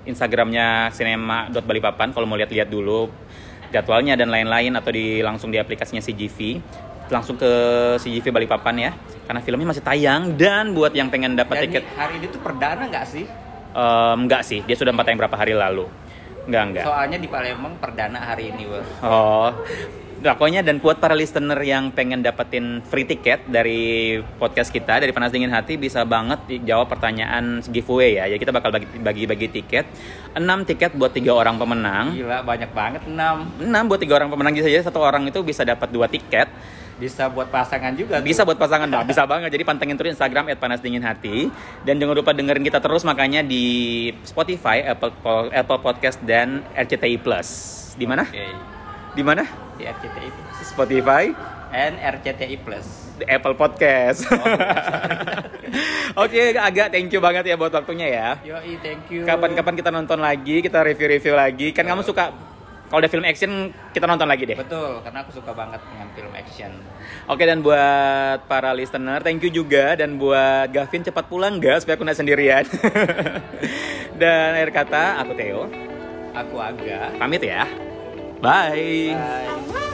Instagramnya 0.07 0.95
cinema.balikpapan 0.95 2.15
kalau 2.15 2.25
mau 2.25 2.39
lihat-lihat 2.39 2.71
dulu 2.71 3.11
jadwalnya 3.71 4.19
dan 4.19 4.33
lain-lain 4.33 4.75
atau 4.75 4.91
di 4.91 5.23
langsung 5.23 5.53
di 5.53 5.59
aplikasinya 5.61 6.03
CGV 6.03 6.59
langsung 7.11 7.35
ke 7.35 7.51
CGV 7.99 8.31
Balikpapan 8.31 8.75
ya 8.79 8.91
karena 9.27 9.41
filmnya 9.43 9.69
masih 9.75 9.83
tayang 9.83 10.35
dan 10.39 10.75
buat 10.75 10.95
yang 10.95 11.11
pengen 11.11 11.35
dapat 11.35 11.67
tiket 11.67 11.85
hari 11.99 12.23
ini 12.23 12.27
tuh 12.31 12.39
perdana 12.43 12.87
nggak 12.87 13.07
sih? 13.07 13.25
em, 13.75 14.17
enggak 14.27 14.43
sih 14.47 14.63
dia 14.67 14.79
sudah 14.79 14.95
empat 14.95 15.11
tayang 15.11 15.19
berapa 15.19 15.37
hari 15.39 15.55
lalu 15.55 15.91
enggak 16.49 16.63
enggak 16.73 16.85
Soalnya 16.87 17.19
di 17.21 17.29
Palembang 17.29 17.75
perdana 17.77 18.19
hari 18.21 18.53
ini, 18.53 18.65
Wul. 18.69 18.85
Oh, 19.05 19.53
pokoknya 20.21 20.61
dan 20.61 20.77
buat 20.85 21.01
para 21.01 21.17
listener 21.17 21.57
yang 21.65 21.89
pengen 21.97 22.21
dapetin 22.21 22.85
free 22.85 23.09
tiket 23.09 23.49
dari 23.49 24.21
podcast 24.37 24.69
kita 24.69 25.01
dari 25.01 25.13
Panas 25.17 25.33
Dingin 25.33 25.49
Hati 25.49 25.81
bisa 25.81 26.05
banget 26.05 26.45
jawab 26.69 26.93
pertanyaan 26.93 27.65
giveaway 27.65 28.21
ya. 28.21 28.29
Jadi 28.29 28.41
kita 28.45 28.53
bakal 28.53 28.69
bagi 28.69 28.87
bagi, 29.01 29.25
bagi 29.25 29.49
tiket. 29.49 29.87
6 30.37 30.69
tiket 30.69 30.95
buat 30.95 31.11
tiga 31.11 31.35
orang 31.35 31.59
pemenang. 31.59 32.15
Gila, 32.15 32.47
banyak 32.47 32.71
banget 32.71 33.03
6. 33.09 33.67
6 33.67 33.89
buat 33.91 34.01
tiga 34.01 34.15
orang 34.21 34.31
pemenang 34.31 34.53
jadi 34.55 34.85
satu 34.85 35.01
orang 35.01 35.27
itu 35.27 35.41
bisa 35.41 35.65
dapat 35.65 35.89
dua 35.91 36.07
tiket. 36.07 36.47
Bisa 37.01 37.33
buat 37.33 37.49
pasangan 37.49 37.97
juga. 37.97 38.21
tuh. 38.21 38.29
Bisa 38.29 38.45
buat 38.45 38.61
pasangan, 38.61 38.85
Bang. 38.85 39.09
Bisa 39.09 39.25
banget. 39.25 39.49
Jadi 39.49 39.65
pantengin 39.65 39.97
terus 39.97 40.13
Instagram 40.13 40.53
@panasdinginhati 40.61 41.49
dan 41.89 41.97
jangan 41.97 42.13
lupa 42.13 42.37
dengerin 42.37 42.61
kita 42.61 42.79
terus 42.79 43.01
makanya 43.03 43.41
di 43.41 43.65
Spotify, 44.23 44.85
Apple 44.85 45.17
Apple 45.49 45.81
Podcast 45.81 46.21
dan 46.21 46.61
RCTI 46.77 47.17
Plus. 47.17 47.49
Di 47.97 48.05
mana? 48.05 48.29
Oke. 48.29 48.47
Di 49.17 49.23
mana? 49.25 49.43
Di 49.81 49.89
RCTI 49.89 50.29
Plus. 50.29 50.57
Spotify. 50.69 51.25
And 51.73 51.97
RCTI 51.97 52.57
Plus. 52.61 52.87
di 53.21 53.25
Apple 53.29 53.53
Podcast. 53.53 54.25
Oke, 56.25 56.57
agak 56.57 56.89
thank 56.91 57.13
you 57.13 57.21
banget 57.21 57.53
ya 57.53 57.55
buat 57.55 57.71
waktunya 57.71 58.09
ya. 58.09 58.29
Yoi, 58.43 58.81
thank 58.81 59.07
you. 59.13 59.23
Kapan-kapan 59.29 59.75
kita 59.77 59.93
nonton 59.93 60.19
lagi, 60.19 60.65
kita 60.65 60.81
review-review 60.81 61.37
lagi. 61.37 61.69
Kan 61.77 61.85
kamu 61.87 62.03
suka 62.03 62.33
kalau 62.91 63.07
ada 63.07 63.11
film 63.11 63.23
action 63.23 63.71
kita 63.95 64.03
nonton 64.03 64.27
lagi 64.27 64.43
deh. 64.51 64.59
Betul, 64.59 64.99
karena 65.07 65.23
aku 65.23 65.31
suka 65.31 65.55
banget 65.55 65.79
dengan 65.87 66.11
film 66.11 66.33
action. 66.35 66.73
Oke 67.31 67.47
dan 67.47 67.63
buat 67.63 68.51
para 68.51 68.75
listener, 68.75 69.23
thank 69.23 69.47
you 69.47 69.51
juga 69.55 69.95
dan 69.95 70.19
buat 70.19 70.75
Gavin 70.75 71.07
cepat 71.07 71.31
pulang 71.31 71.63
gak 71.63 71.87
supaya 71.87 71.95
aku 71.95 72.03
nggak 72.03 72.19
sendirian. 72.19 72.65
dan 74.21 74.59
akhir 74.59 74.75
kata, 74.75 75.23
aku 75.23 75.33
Theo. 75.39 75.71
Aku 76.35 76.59
agak. 76.59 77.15
Pamit 77.15 77.47
ya. 77.47 77.71
Bye. 78.43 79.15
Bye. 79.15 79.90